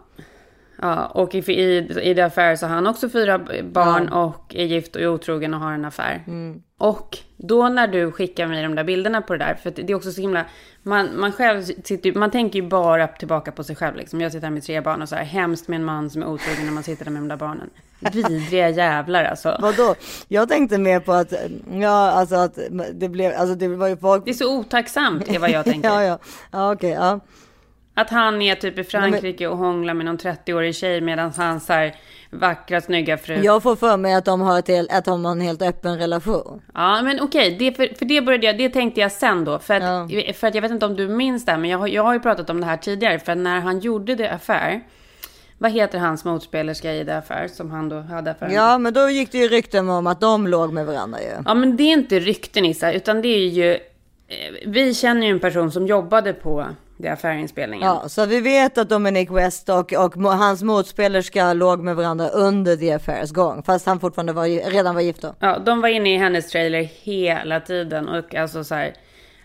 [0.83, 1.77] Ja, och i, i,
[2.11, 3.39] i The Affair så har han också fyra
[3.73, 6.25] barn och är gift och är otrogen och har en affär.
[6.27, 6.63] Mm.
[6.79, 9.95] Och då när du skickar mig de där bilderna på det där, för det är
[9.95, 10.45] också så himla,
[10.83, 14.21] man, man själv sitter man tänker ju bara tillbaka på sig själv liksom.
[14.21, 16.27] Jag sitter här med tre barn och så här, hemskt med en man som är
[16.27, 17.71] otrogen när man sitter där med de där barnen.
[17.99, 19.59] Vidriga jävlar alltså.
[19.61, 19.95] Vadå?
[20.29, 21.33] Jag tänkte mer på att,
[21.73, 22.59] ja alltså att
[22.93, 24.25] det blev, alltså det var ju folk.
[24.25, 25.89] Det är så otacksamt är vad jag tänker.
[25.95, 26.19] ja, ja,
[26.51, 27.21] ja okej, ja.
[28.01, 31.73] Att han är typ i Frankrike och hånglar med någon 30-årig tjej medan han så
[31.73, 31.95] här
[32.31, 33.35] vackra, snygga fru.
[33.43, 35.99] Jag får för mig att de har, ett helt, att de har en helt öppen
[35.99, 36.63] relation.
[36.75, 39.59] Ja, men okej, det, för, för det började jag, det tänkte jag sen då.
[39.59, 41.87] För att, för att jag vet inte om du minns det här, men jag, har-
[41.89, 43.19] jag har ju pratat om det här tidigare.
[43.19, 44.81] För när han gjorde det affär,
[45.59, 48.53] vad heter hans motspelerska i det affär som han då hade affären?
[48.53, 51.43] Ja, men då gick det ju rykten om att de låg med varandra ju.
[51.47, 53.73] Ja, men det är inte rykten Issa, utan det är ju...
[53.73, 53.79] eh,
[54.67, 56.67] Vi känner ju en person som jobbade på
[56.99, 57.87] det affärinspelningen.
[57.89, 62.77] Ja, så vi vet att Dominic West och, och hans motspelerska låg med varandra under
[62.77, 63.63] The Affairs gång.
[63.63, 65.35] Fast han fortfarande var, redan var gift då.
[65.41, 68.95] Ja, de var inne i hennes trailer hela tiden och alltså så här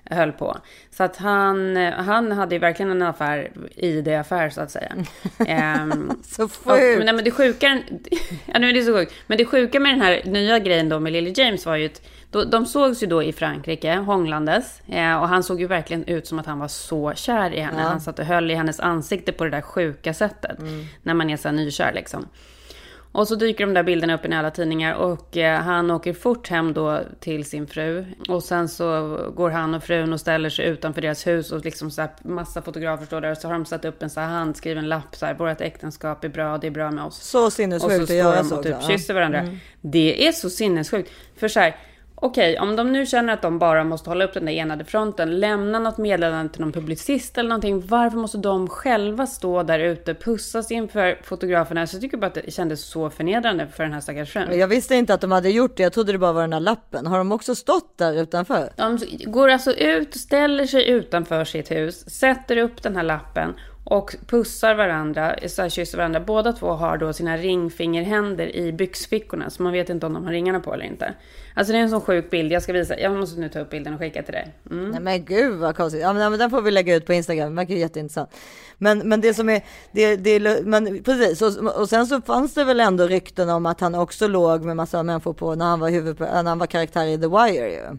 [0.09, 0.57] höll på.
[0.91, 4.91] Så att han, han hade ju verkligen en affär i det affär så att säga.
[5.47, 6.97] Ehm, så och, sjukt.
[6.97, 7.79] men, nej, men det sjuka,
[8.45, 9.13] ja nu är det så sjukt.
[9.27, 12.01] Men det sjuka med den här nya grejen då med Lily James var ju att
[12.31, 14.81] då, de sågs ju då i Frankrike, hånglandes.
[14.87, 17.81] Eh, och han såg ju verkligen ut som att han var så kär i henne.
[17.81, 17.87] Ja.
[17.87, 20.57] Han satt och höll i hennes ansikte på det där sjuka sättet.
[21.01, 22.27] När man är så här nykär liksom.
[23.13, 26.49] Och så dyker de där bilderna upp i alla tidningar och eh, han åker fort
[26.49, 28.05] hem då till sin fru.
[28.29, 31.91] Och sen så går han och frun och ställer sig utanför deras hus och liksom
[31.91, 34.27] så här massa fotografer står där och så har de satt upp en så här
[34.27, 37.23] handskriven lapp så här, vårt äktenskap är bra, det är bra med oss.
[37.23, 39.39] Så sinnessjukt Och så att står göra de så och typ kysser varandra.
[39.39, 39.57] Mm.
[39.81, 41.11] Det är så sinnessjukt.
[41.35, 41.75] För så här,
[42.23, 45.39] okej, om de nu känner att de bara måste hålla upp den där enade fronten,
[45.39, 47.83] lämna något meddelande till någon publicist eller någonting.
[47.87, 51.87] Varför måste de själva stå där ute, pussas inför fotograferna?
[51.87, 54.59] Så jag tycker bara att det kändes så förnedrande för den här stackars frun.
[54.59, 55.83] Jag visste inte att de hade gjort det.
[55.83, 57.07] Jag trodde det bara var den här lappen.
[57.07, 58.69] Har de också stått där utanför?
[58.75, 63.53] De går alltså ut, ställer sig utanför sitt hus, sätter upp den här lappen
[63.85, 66.19] och pussar varandra, så här kysser varandra.
[66.19, 70.31] Båda två har då sina ringfingerhänder i byxfickorna, så man vet inte om de har
[70.31, 71.13] ringarna på eller inte.
[71.53, 73.69] Alltså det är en sån sjuk bild, jag ska visa, jag måste nu ta upp
[73.69, 74.53] bilden och skicka till dig.
[74.71, 74.89] Mm.
[74.89, 76.01] Nej men gud vad konstigt.
[76.01, 77.49] Ja men, men den får vi lägga ut på Instagram.
[77.49, 78.29] Det verkar ju jätteintressant.
[78.77, 81.41] Men, men det som är, det, det, men precis.
[81.41, 84.75] Och, och sen så fanns det väl ändå rykten om att han också låg med
[84.75, 87.97] massa människor på när han var huvud, när han var karaktär i The Wire ju.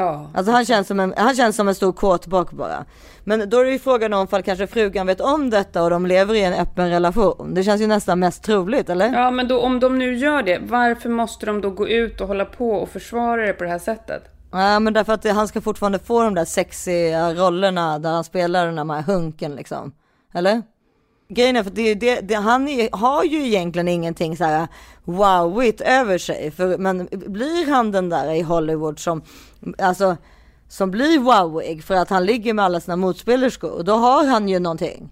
[0.00, 0.30] Ja.
[0.34, 2.84] Alltså han känns som en, han känns som en stor kåt bak bara.
[3.24, 6.06] Men då är det ju frågan om fall kanske frugan vet om detta och de
[6.06, 7.54] lever i en öppen relation.
[7.54, 9.12] Det känns ju nästan mest troligt eller?
[9.12, 12.28] Ja, men då, om de nu gör det, varför måste de då gå ut och
[12.28, 14.22] hålla på och försvara det på det här sättet?
[14.52, 18.66] Ja men därför att han ska fortfarande få de där sexiga rollerna där han spelar
[18.66, 19.92] den här hunken liksom.
[20.34, 20.62] Eller?
[21.32, 24.68] Grejen är för det, det, det, han är, har ju egentligen ingenting så här
[25.04, 26.50] wowigt över sig.
[26.50, 29.22] För, men blir han den där i Hollywood som,
[29.78, 30.16] alltså,
[30.68, 34.58] som blir wowig för att han ligger med alla sina motspelerskor, då har han ju
[34.58, 35.10] någonting.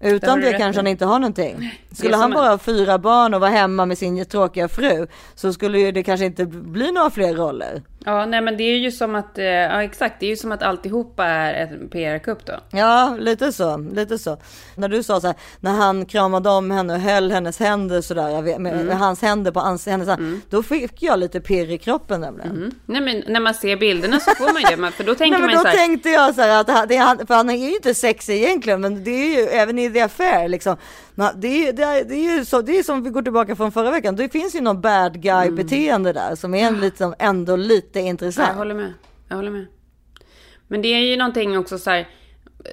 [0.00, 1.80] Det har Utan det rätt kanske han inte har någonting.
[1.92, 5.80] Skulle han bara ha fyra barn och vara hemma med sin tråkiga fru så skulle
[5.80, 7.82] ju det kanske inte bli några fler roller.
[8.04, 10.52] Ja, nej men det är ju som att, eh, ja exakt, det är ju som
[10.52, 12.52] att alltihopa är en PR-kupp då.
[12.70, 14.38] Ja, lite så, lite så.
[14.74, 18.58] När du sa så här, när han kramade om henne och höll hennes händer sådär,
[18.58, 18.96] med, Mm.
[18.96, 22.74] hans händer på ans, hennes hand, då fick jag lite pirr i kroppen nämligen.
[22.86, 25.40] Nej men när man ser bilderna så får man ju det, för då tänker Nej,
[25.40, 27.34] man ju då så här, tänkte jag så här att han, det är han, för
[27.34, 30.76] han är ju inte sexig egentligen, men det är ju även i The Affair liksom.
[31.18, 33.72] Men Det är, det, är, det är så, det är som vi går tillbaka från
[33.72, 37.56] förra veckan, det finns ju någon bad guy beteende där som är en liksom ändå
[37.56, 38.48] lite intressant.
[38.48, 38.92] Jag håller med.
[39.28, 39.66] Jag håller med.
[40.68, 42.08] Men det är ju någonting också så här.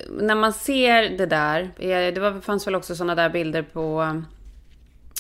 [0.10, 1.62] När man ser det där.
[1.78, 4.02] eh, Det var, fanns väl också sådana där bilder på.
[4.02, 4.22] eh,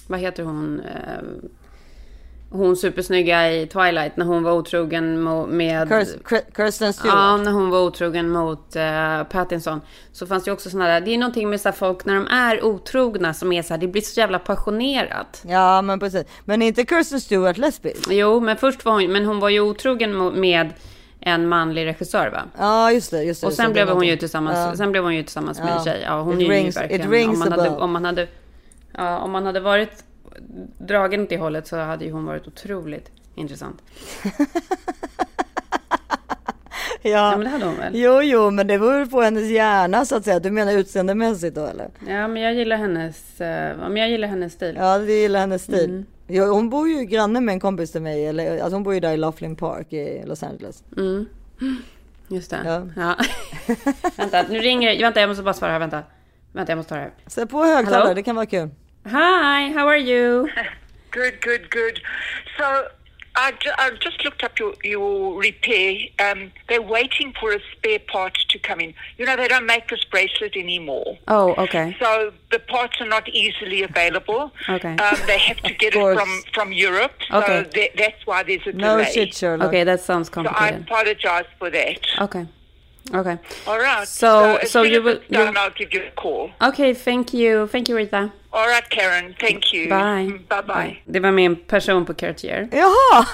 [0.08, 0.82] Vad heter hon?
[2.56, 4.18] Hon supersnygga i Twilight.
[4.18, 5.24] När hon var otrogen
[5.58, 5.88] med...
[5.90, 7.16] Kirst- Kir- Kirsten Stewart.
[7.16, 9.82] Ja, när hon var otrogen mot uh, Pattinson.
[10.12, 11.02] Så fanns det ju också sådana där.
[11.02, 13.82] Det är någonting med så folk när de är otrogna som är så här.
[13.82, 15.42] Det blir så jävla passionerat.
[15.48, 16.24] Ja, men precis.
[16.46, 18.08] Men är inte Kirsten Stewart lesbisk?
[18.10, 20.70] Jo, men först var hon, men hon var ju otrogen med
[21.20, 22.44] en manlig regissör va?
[22.58, 23.24] Ja, just det.
[23.24, 24.76] Just det Och sen blev hon ju tillsammans, Ja.
[24.78, 25.78] sen blev hon ju tillsammans med Ja.
[25.78, 26.04] en tjej.
[26.08, 27.02] Ja, hon It är ju rings- verkligen...
[27.08, 28.28] it rings om, man hade, om man hade
[28.98, 30.04] Ja, om man hade varit
[30.78, 33.82] dragen åt det hållet så hade ju hon varit otroligt intressant.
[37.02, 37.12] Ja.
[37.12, 37.96] Ja, men det hade hon väl?
[37.96, 40.40] Jo, jo, men det beror på hennes hjärna så att säga.
[40.40, 41.90] Du menar utseendemässigt då eller?
[42.08, 44.76] Ja, men jag gillar hennes, eh, men jag gillar hennes stil.
[44.80, 45.90] Ja, det gillar hennes stil.
[45.90, 46.06] Mm.
[46.28, 48.28] Ja, hon bor ju granne med en kompis till mig.
[48.28, 50.84] Eller, alltså hon bor ju där i Laughlin Park i Los Angeles.
[50.98, 51.26] Mm.
[52.28, 52.62] Just det.
[52.66, 52.88] Ja.
[52.96, 53.16] Ja.
[54.18, 55.80] vänta, nu ringer Vänta, jag måste bara svara här.
[55.80, 56.04] Vänta.
[56.52, 57.12] Vänta, jag måste ta det här.
[57.28, 58.70] Sätt på högtalare, det kan vara kul.
[59.06, 60.50] Hi, how are you?
[61.12, 62.02] Good, good, good.
[62.58, 62.90] So
[63.38, 65.96] I, ju- I just looked up your, your repair.
[66.20, 68.94] Um, they're waiting for a spare part to come in.
[69.18, 71.18] You know, they don't make this bracelet anymore.
[71.30, 71.96] Oh, okay.
[72.02, 74.52] So the parts are not easily available.
[74.68, 74.98] Okay.
[74.98, 76.20] Um, they have to get it course.
[76.20, 77.14] from, from Europe.
[77.32, 77.64] Okay.
[77.64, 79.12] So tha- that's why there's a No delay.
[79.14, 79.70] shit, Sherlock.
[79.70, 80.82] Okay, that sounds So I complicated.
[80.82, 82.00] apologize for that.
[82.20, 82.46] Okay.
[83.14, 83.38] Okay.
[83.68, 84.06] All right.
[84.06, 86.52] So- as so soon you as will- it's done, I'll give you a call.
[86.62, 87.68] Okay, thank you.
[87.68, 88.34] Thank you, Rita.
[88.58, 89.34] All right, Karen.
[89.40, 89.84] Thank you.
[89.90, 90.40] Bye.
[90.50, 90.98] Bye bye.
[91.06, 92.68] Det var min person på Cartier.
[92.72, 93.26] Jaha!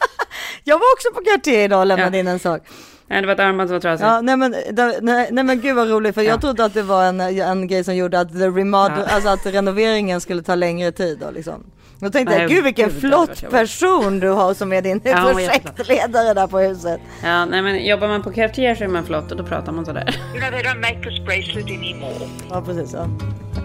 [0.64, 2.20] jag var också på Cartier idag och lämnade Ja.
[2.20, 2.62] in en sak.
[3.06, 4.06] Nej, det var ett armband som var trasigt.
[4.06, 4.54] Ja, nej men,
[5.02, 7.84] nej, nej men gud vad roligt för jag trodde att det var en, en grej
[7.84, 9.14] som gjorde att, the remodel, Ja.
[9.14, 11.64] alltså att renoveringen skulle ta längre tid då liksom.
[11.98, 15.30] Då tänkte Nej, jag, gud vilken gud, flott person du har som är din Ja,
[15.34, 17.00] projektledare där på huset.
[17.22, 19.84] Ja, nej men jobbar man på Cartier så är man flott och då pratar man
[19.86, 20.20] sådär.
[20.34, 22.28] You know, they don't make this bracelet anymore.
[22.50, 23.06] Ja precis, ja.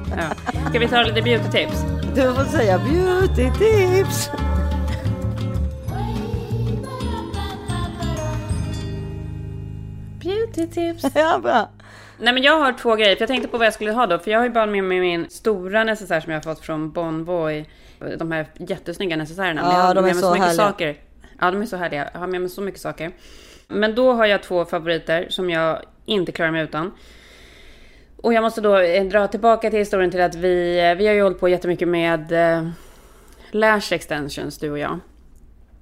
[0.10, 0.51] Ja.
[0.70, 1.84] Ska vi ta lite beauty tips?
[2.16, 4.30] Du får säga beauty tips.
[11.16, 11.70] Ja, bra.
[12.20, 14.20] Nej men jag har två grejer, för jag tänkte på vad jag skulle ha då.
[14.20, 16.91] För jag har ju bara med mig min stora necessär som jag har fått från
[16.91, 17.66] Bonvoy.
[18.18, 19.62] De här jättesnygga necessärerna.
[19.62, 20.66] Ja, jag har de är med mig så mycket härliga.
[20.68, 20.95] saker.
[21.39, 22.10] Ja, de är så härliga.
[22.14, 23.12] Jag har med mig så mycket saker.
[23.68, 26.91] Men då har jag två favoriter som jag inte klarar mig utan.
[28.26, 31.13] Och jag måste då eh, dra tillbaka till historien till att vi, eh, vi har
[31.13, 32.69] ju hållit på jättemycket med eh,
[33.51, 34.99] lash extensions, du och jag.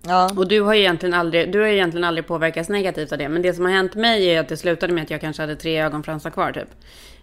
[0.02, 0.30] Ja.
[0.38, 3.30] Och du har ju egentligen aldrig, du har ju egentligen aldrig påverkats negativt av det.
[3.30, 5.56] Men det som har hänt mig är att det slutade med att jag kanske hade
[5.56, 6.70] tre ögonfransar kvar typ.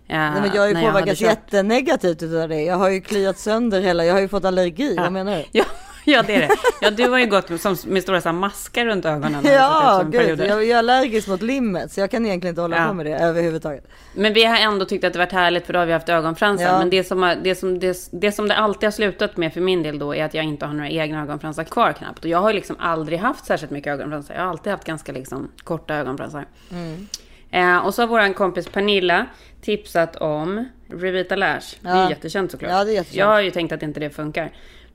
[0.07, 2.63] Nej, men jag har ju påverkats jättenegativt utav det.
[2.63, 4.97] Jag har ju kliat sönder hela, jag har ju fått allergi.
[4.97, 5.45] Vad menar du?
[5.53, 5.65] Ja,
[6.05, 6.51] ja, det är det.
[6.81, 9.45] Ja, du har ju gått med, som, med stora så maskar runt ögonen.
[9.45, 10.47] jag Ja, gud, perioder.
[10.47, 12.89] jag är allergisk mot limmet så jag kan egentligen inte hålla Ja.
[12.89, 13.89] på med det överhuvudtaget.
[14.15, 16.65] Men vi har ändå tyckt att det varit härligt för då har vi haft ögonfransar.
[16.65, 16.79] Ja.
[16.79, 19.61] Men det som, har, det, som, det, det som det alltid har slutat med för
[19.61, 22.19] min del då är att jag inte har några egna ögonfransar kvar knappt.
[22.25, 24.35] Och jag har liksom aldrig haft särskilt mycket ögonfransar.
[24.35, 26.47] Jag har alltid haft ganska liksom korta ögonfransar.
[26.71, 27.07] Mm.
[27.51, 29.27] Eh, och så har vår kompis Pernilla
[29.63, 31.77] tipsat om Revita Lash.
[31.81, 32.11] Det är Ja.
[32.11, 32.71] jättekänt såklart.
[32.71, 33.17] Ja, det är jättekänt.
[33.17, 34.51] Jag har ju tänkt att inte det funkar.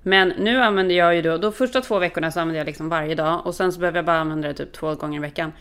[0.08, 3.16] Men nu använder jag ju då, de första två veckorna så använder jag liksom varje
[3.16, 5.51] dag och sen så behöver jag bara använda det typ två gånger i veckan.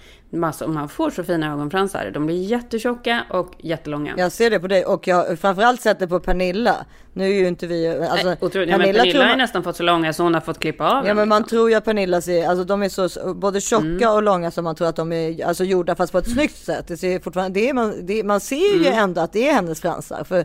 [0.61, 2.11] Och man får så fina ögonfransar.
[2.15, 4.15] De blir jättetjocka och jättelånga.
[4.17, 6.77] Jag ser det på dig och jag har framförallt sett det på Pernilla.
[7.13, 8.71] Nu är ju inte vi, alltså Nej, otroligt.
[8.71, 10.85] Ja, men Pernilla tror har man- nästan fått så långa så hon har fått klippa
[10.85, 11.17] av Ja dem.
[11.17, 14.11] men man tror ju att Pernilla ser, alltså de är så både tjocka Mm.
[14.11, 16.89] och långa som man tror att de är alltså gjorda fast på ett snyggt sätt.
[16.89, 18.99] Det ser fortfarande, det är man, det, man ser ju Mm.
[18.99, 20.25] ändå att det är hennes fransar.
[20.25, 20.45] För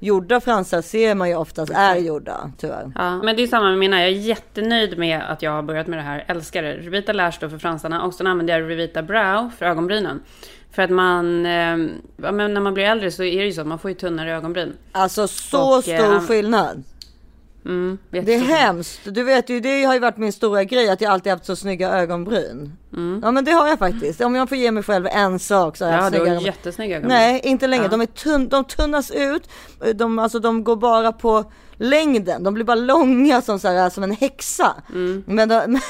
[0.00, 2.92] gjorda fransar ser man ju oftast är gjorda tyvärr.
[2.94, 4.00] Ja, men det är samma med mina.
[4.00, 6.24] Jag är jättenöjd med att jag har börjat med det här.
[6.28, 6.72] Älskar det.
[6.72, 10.20] Revita Lash då för fransarna och sen använder jag Revita Brow för ögonbrynen.
[10.72, 11.76] För att man, eh,
[12.16, 14.72] när man blir äldre så är det ju så att man får ju tunnare ögonbryn.
[14.92, 16.84] Alltså så Och, eh, stor han- skillnad.
[17.64, 19.00] Mm, Det är hemskt.
[19.04, 21.56] Du vet ju, det har ju varit min stora grej att jag alltid haft så
[21.56, 22.72] snygga ögonbryn.
[22.92, 23.20] Mm.
[23.24, 24.20] Ja men det har jag faktiskt.
[24.20, 26.46] Om jag får ge mig själv en sak så har jag Ja, snygga ögonbryn.
[26.46, 27.18] jättesnygga ögonbryn.
[27.18, 27.84] Nej, inte längre.
[27.84, 27.88] Ja.
[27.88, 29.48] De, är tunn, de tunnas ut.
[29.94, 32.42] De, alltså, de går bara på längden.
[32.44, 34.74] De blir bara långa som, så här, som en häxa.
[34.92, 35.24] Mm.
[35.26, 35.80] Men, de,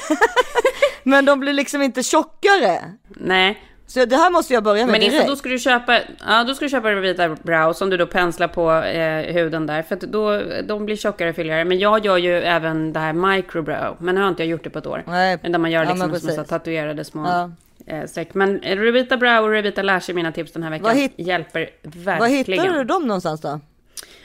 [1.03, 2.81] men de blir liksom inte tjockare.
[3.09, 3.63] Nej.
[3.93, 5.27] Så det här måste jag börja med Men direkt.
[5.27, 8.47] då ska du köpa, ja då ska du köpa Revita Brow som du då penslar
[8.47, 9.81] på eh, huden där.
[9.81, 11.65] För att då, de blir tjockare och fylligare.
[11.65, 13.95] Men jag gör ju även det här microbrow.
[13.99, 15.03] Men nu har inte jag gjort det på ett år.
[15.07, 15.37] Nej.
[15.43, 17.51] Där man gör Ja, liksom men små så tatuerade små Ja.
[17.95, 18.33] eh, streck.
[18.33, 20.95] Men Revita Brow och Revita Lash är mina tips den här veckan.
[20.97, 22.19] Hit- Hjälper verkligen.
[22.19, 23.59] Var hittar du dem någonstans då?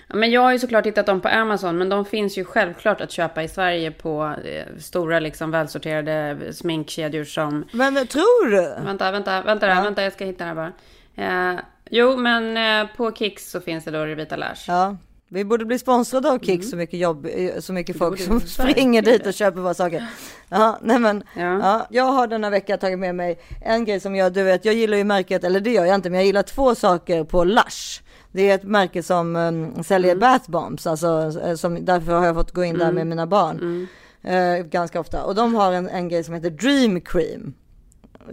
[0.08, 3.00] Ja, men jag har ju såklart hittat dem på Amazon, men de finns ju självklart
[3.00, 7.64] att köpa i Sverige på eh, stora, liksom välsorterade sminkkedjor som...
[7.72, 8.84] Men tror du?
[8.84, 10.72] Vänta, vänta, vänta, där, vänta, jag ska hitta det här bara.
[11.16, 14.64] Eh, jo, men eh, på Kicks så finns det då Revita Lash.
[14.68, 14.96] Ja.
[15.28, 19.02] Vi borde bli sponsrade av Kicks så mycket jobb, eh, så mycket folk som springer
[19.02, 20.06] dit och köper våra saker.
[20.48, 21.86] Ja, nej men, ja.
[21.90, 24.96] jag har denna vecka tagit med mig en grej som jag, du vet, jag gillar
[24.96, 28.02] ju märket, eller det gör jag inte, men jag gillar två saker på Lush.
[28.36, 32.34] Det är ett märke som um, säljer bath bombs, alltså eh, som, därför har jag
[32.34, 32.94] fått gå in där Mm.
[32.94, 33.86] med mina barn.
[34.22, 35.24] Eh, ganska ofta.
[35.24, 37.54] Och de har en, en grej som heter Dream Cream.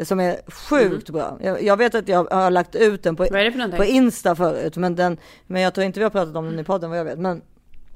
[0.04, 1.38] Som är sjukt bra.
[1.41, 3.26] Jag, jag vet att jag har lagt ut den på,
[3.72, 3.78] Mm.
[3.78, 4.78] På Insta förut.
[4.78, 7.06] Men, den, men jag tror inte vi har pratat om den i podden vad jag
[7.06, 7.20] vet.
[7.20, 7.41] Men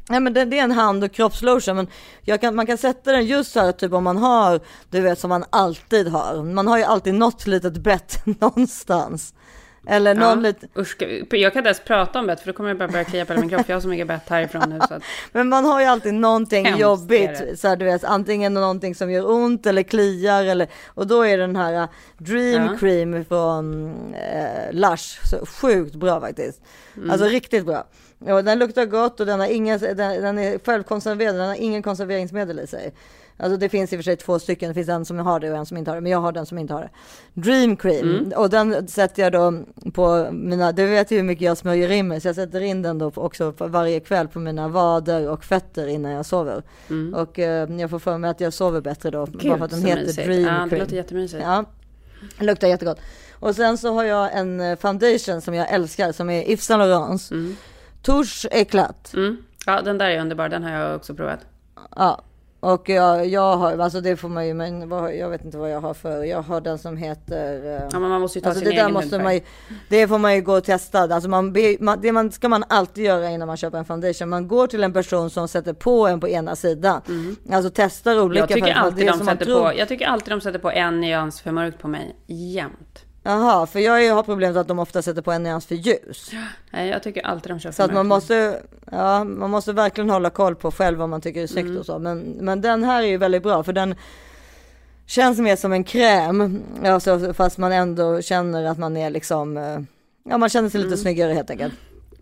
[0.10, 1.88] Nej men det, det är en hand och kroppslotion men
[2.40, 5.30] kan, man kan sätta den just så här typ om man har, du vet som
[5.30, 6.44] man alltid har.
[6.44, 9.34] Man har ju alltid något litet bett någonstans.
[9.90, 10.36] Eller någon Ja.
[10.36, 13.04] lite, Usch, jag kan inte ens prata om bett för då kommer jag bara börja
[13.04, 13.70] klia på hela min kropp.
[13.70, 15.04] Jag har så mycket bett härifrån nu så att...
[15.32, 17.60] men man har ju alltid någonting Hemskt jobbigt.
[17.60, 21.38] Så här, du vet antingen någonting som gör ont eller kliar eller, och då är
[21.38, 22.78] den här uh, Dream Ja.
[22.80, 26.62] Cream från eh, Lush så sjukt bra faktiskt.
[26.98, 27.12] Mm.
[27.12, 27.88] Alltså riktigt bra.
[28.20, 31.84] Och den luktar gott och den, har ingen, den, den är självkonserverad, den har ingen
[31.84, 32.94] konserveringsmedel i sig.
[33.40, 35.52] Alltså det finns i och för sig två stycken, det finns en som har det
[35.52, 36.90] och en som inte har det, men jag har den som inte har det.
[37.34, 38.32] Dream Cream, Mm.
[38.36, 39.54] och den sätter jag då
[39.92, 42.82] på mina, du vet ju hur mycket jag smörjer in mig, så jag sätter in
[42.82, 46.64] den då också varje kväll på mina vader och fötter innan jag sover.
[47.16, 49.86] Och eh, jag får för mig att jag sover bättre då, bara för att den
[49.86, 50.28] heter mysigt.
[50.28, 50.70] Dream Ja, Cream.
[50.70, 51.44] det låter jättemysigt.
[51.44, 51.66] Ja,
[52.40, 53.00] luktar jättegott.
[53.40, 56.80] Och sen så har jag en eh, foundation som jag älskar som är Yves Saint
[56.80, 57.32] Laurents.
[58.02, 59.14] Touche Éclat.
[59.14, 59.38] Mm.
[59.66, 60.50] Ja, den där är underbar.
[60.50, 61.40] Den har jag också provat.
[61.96, 62.22] Ja,
[62.60, 65.72] och jag, jag har, alltså det får man ju, men vad, jag vet inte vad
[65.72, 67.76] jag har för, jag har den som heter...
[67.76, 69.42] eh, Ja, men man måste ju ta alltså sin det där egen måste man ju,
[69.90, 71.00] Det får man ju gå och testa.
[71.00, 74.30] Alltså man, det man, ska man alltid göra innan man köper en foundation.
[74.30, 77.02] Man går till en person som sätter på en på ena sidan.
[77.52, 78.40] Alltså testar olika.
[78.40, 81.52] Jag tycker, alltid de sätter på, jag tycker alltid de sätter på en nyans för
[81.52, 82.16] mörkt på mig.
[82.28, 83.04] Jämt.
[83.28, 86.32] Jaha, för jag har problemet att de ofta sätter på en nyans för ljus.
[86.72, 88.62] Nej, jag tycker alltid de kör Så att man måste,
[88.92, 91.78] ja, man måste verkligen hålla koll på själv vad man tycker är snyggt Mm.
[91.80, 92.00] och så.
[92.00, 93.96] Men, men den här är ju väldigt bra för den
[95.06, 96.62] känns mer som en kräm.
[96.86, 99.80] Alltså, fast man ändå känner att man är liksom, eh,
[100.24, 100.98] ja man känner sig lite Mm.
[101.00, 101.74] snyggare helt enkelt.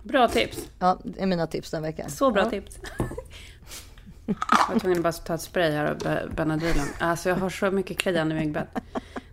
[0.04, 0.58] Bra tips.
[0.80, 2.10] Ja, det är mina tips den veckan.
[2.10, 2.50] Så bra ja.
[2.50, 2.78] tips.
[4.26, 4.36] Jag
[4.74, 6.86] var tvungen att bara ta ett spray här och be- Benadrylen.
[7.00, 8.68] Alltså jag har så mycket kliande i myggbett.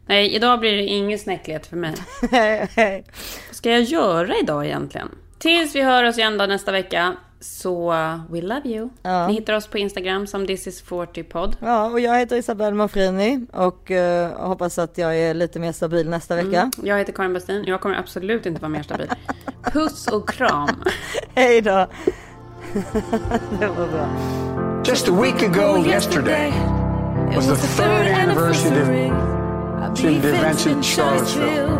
[0.07, 1.95] Nej, idag blir det ingen snäcklighet för mig.
[2.21, 3.05] Vad
[3.51, 5.09] ska jag göra idag egentligen?
[5.39, 7.17] Tills vi hör oss igen då nästa vecka.
[7.41, 7.91] Så
[8.31, 8.89] we love you.
[9.03, 9.27] Ja.
[9.27, 11.57] Ni hittar oss på Instagram som this is 40 podd.
[11.61, 16.09] Ja, och jag heter Isabelle Manfrini och eh, hoppas att jag är lite mer stabil
[16.09, 16.61] nästa vecka.
[16.61, 16.71] Mm.
[16.83, 17.65] Jag heter Karin Bastin.
[17.67, 19.11] Jag kommer absolut inte vara mer stabil.
[19.63, 20.85] Puss och kram.
[21.35, 21.71] Hej då!
[23.61, 24.09] det var bra.
[24.87, 26.53] Just a week ago yesterday
[27.35, 29.11] was the third anniversary
[29.83, 31.79] events in Charlottesville.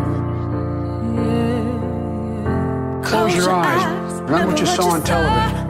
[3.03, 4.21] Close your eyes.
[4.21, 5.67] Remember what you saw on television.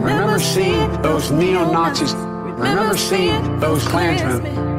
[0.00, 2.14] Remember seeing those neo-Nazis.
[2.14, 4.70] Remember seeing those Klansmen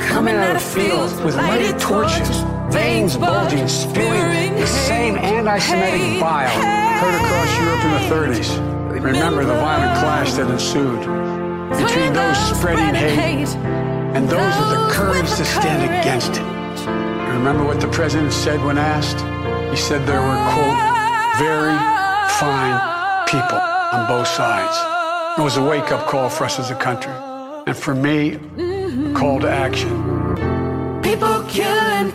[0.00, 2.28] coming out of fields with lighted torches,
[2.70, 6.48] veins bulging, spewing the same anti-Semitic bile
[7.00, 9.02] heard across Europe in the 30s.
[9.02, 11.00] Remember the violent clash that ensued
[11.78, 13.48] between those spreading hate
[14.14, 16.42] and those with the courage to stand against it.
[16.42, 19.20] And remember what the president said when asked?
[19.70, 20.78] He said there were, quote,
[21.38, 21.76] very
[22.38, 22.76] fine
[23.26, 23.60] people
[23.92, 24.76] on both sides.
[25.38, 27.12] It was a wake-up call for us as a country.
[27.66, 30.59] And for me, a call to action.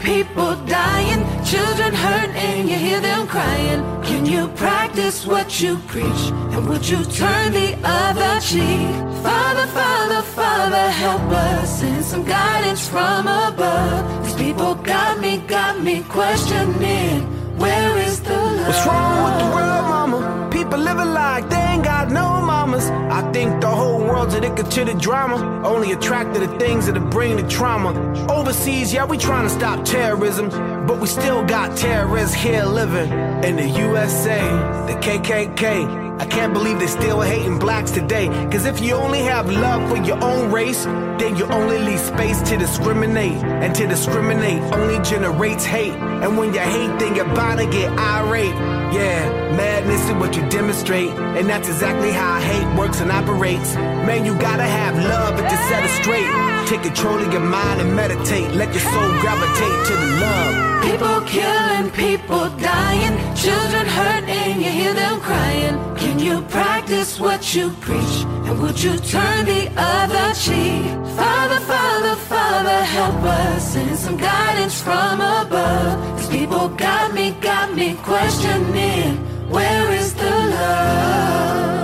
[0.02, 3.82] People people dying, children hurt, and you hear them crying.
[4.04, 6.24] Can you practice what you preach?
[6.54, 8.90] And would you turn the other cheek?
[9.24, 11.80] Father, Father, Father, help us.
[11.80, 14.26] Send some guidance from above.
[14.26, 17.22] These people got me, got me questioning.
[17.58, 18.68] Where is the love?
[18.68, 20.45] What's wrong with the world, mama?
[20.78, 22.90] Living like they ain't got no mamas.
[22.90, 25.38] I think the whole world's addicted to the drama.
[25.66, 27.92] Only attracted to things that'll bring the trauma.
[28.30, 30.50] Overseas, yeah, we trying to stop terrorism.
[30.86, 33.12] But we still got terrorists here living
[33.44, 34.42] in the USA,
[34.88, 36.05] the KKK.
[36.20, 38.28] I can't believe they still hating blacks today.
[38.52, 42.42] Cause if you only have love for your own race, then you only leave space
[42.50, 43.44] to discriminate.
[43.44, 45.94] And to discriminate only generates hate.
[45.94, 48.56] And when you hate, then you're bound to get irate.
[48.94, 51.10] Yeah, madness is what you demonstrate.
[51.10, 53.76] And that's exactly how hate works and operates.
[53.76, 56.68] Man, you gotta have love to set it straight.
[56.68, 58.52] Take control of your mind and meditate.
[58.56, 60.65] Let your soul gravitate to the love.
[60.84, 65.76] People killing, people dying, children hurting, you hear them crying.
[65.96, 68.16] Can you practice what you preach?
[68.48, 70.86] And would you turn the other cheek?
[71.16, 73.74] Father, Father, Father, help us.
[73.74, 76.18] Send some guidance from above.
[76.18, 79.18] These people got me, got me questioning.
[79.50, 81.75] Where is the love?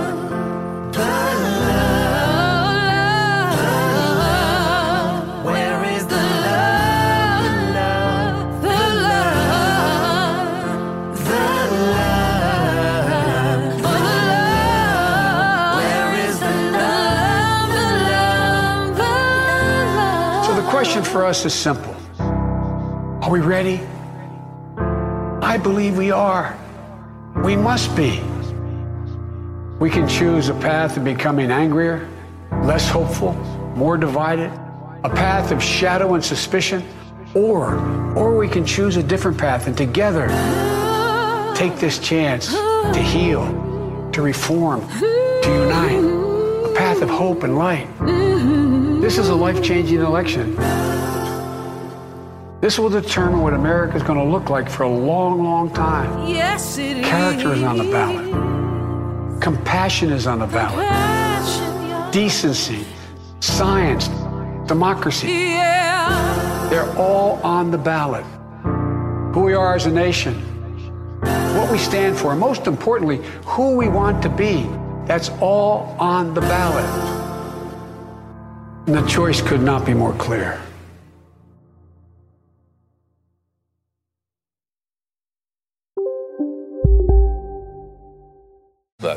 [21.02, 21.94] Question for us is simple.
[22.18, 23.80] Are we ready?
[25.42, 26.56] I believe we are.
[27.44, 28.20] We must be.
[29.78, 32.08] We can choose a path of becoming angrier,
[32.62, 33.34] less hopeful,
[33.76, 34.50] more divided,
[35.04, 36.84] a path of shadow and suspicion,
[37.34, 37.76] or
[38.14, 40.28] or we can choose a different path and together
[41.56, 42.52] take this chance
[42.94, 43.44] to heal,
[44.12, 46.04] to reform, to unite,
[46.70, 47.88] a path of hope and light.
[49.00, 50.56] This is a life-changing election.
[52.62, 56.28] This will determine what America is going to look like for a long, long time.
[56.28, 57.04] Yes, it is.
[57.04, 59.42] Character is on the ballot.
[59.42, 60.86] Compassion is on the ballot.
[62.12, 62.86] Decency,
[63.40, 64.06] science,
[64.68, 65.26] democracy.
[65.26, 66.68] Yeah.
[66.70, 68.24] They're all on the ballot.
[69.34, 70.34] Who we are as a nation,
[71.56, 74.70] what we stand for, and most importantly, who we want to be.
[75.06, 76.84] That's all on the ballot.
[78.86, 80.60] And the choice could not be more clear.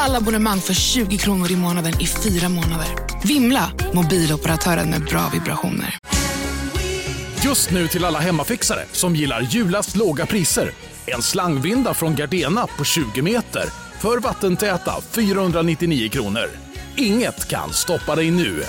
[0.00, 2.88] Alla abonnemang för 20 kronor i månaden i fyra månader.
[3.24, 3.72] Vimla!
[3.92, 5.98] Mobiloperatören med bra vibrationer.
[7.44, 10.70] Just nu till alla hemmafixare som gillar julast låga priser.
[11.06, 13.64] En slangvinda från Gardena på 20 meter
[14.00, 16.50] för vattentäta 499 kronor.
[16.96, 18.62] Inget kan stoppa dig nu.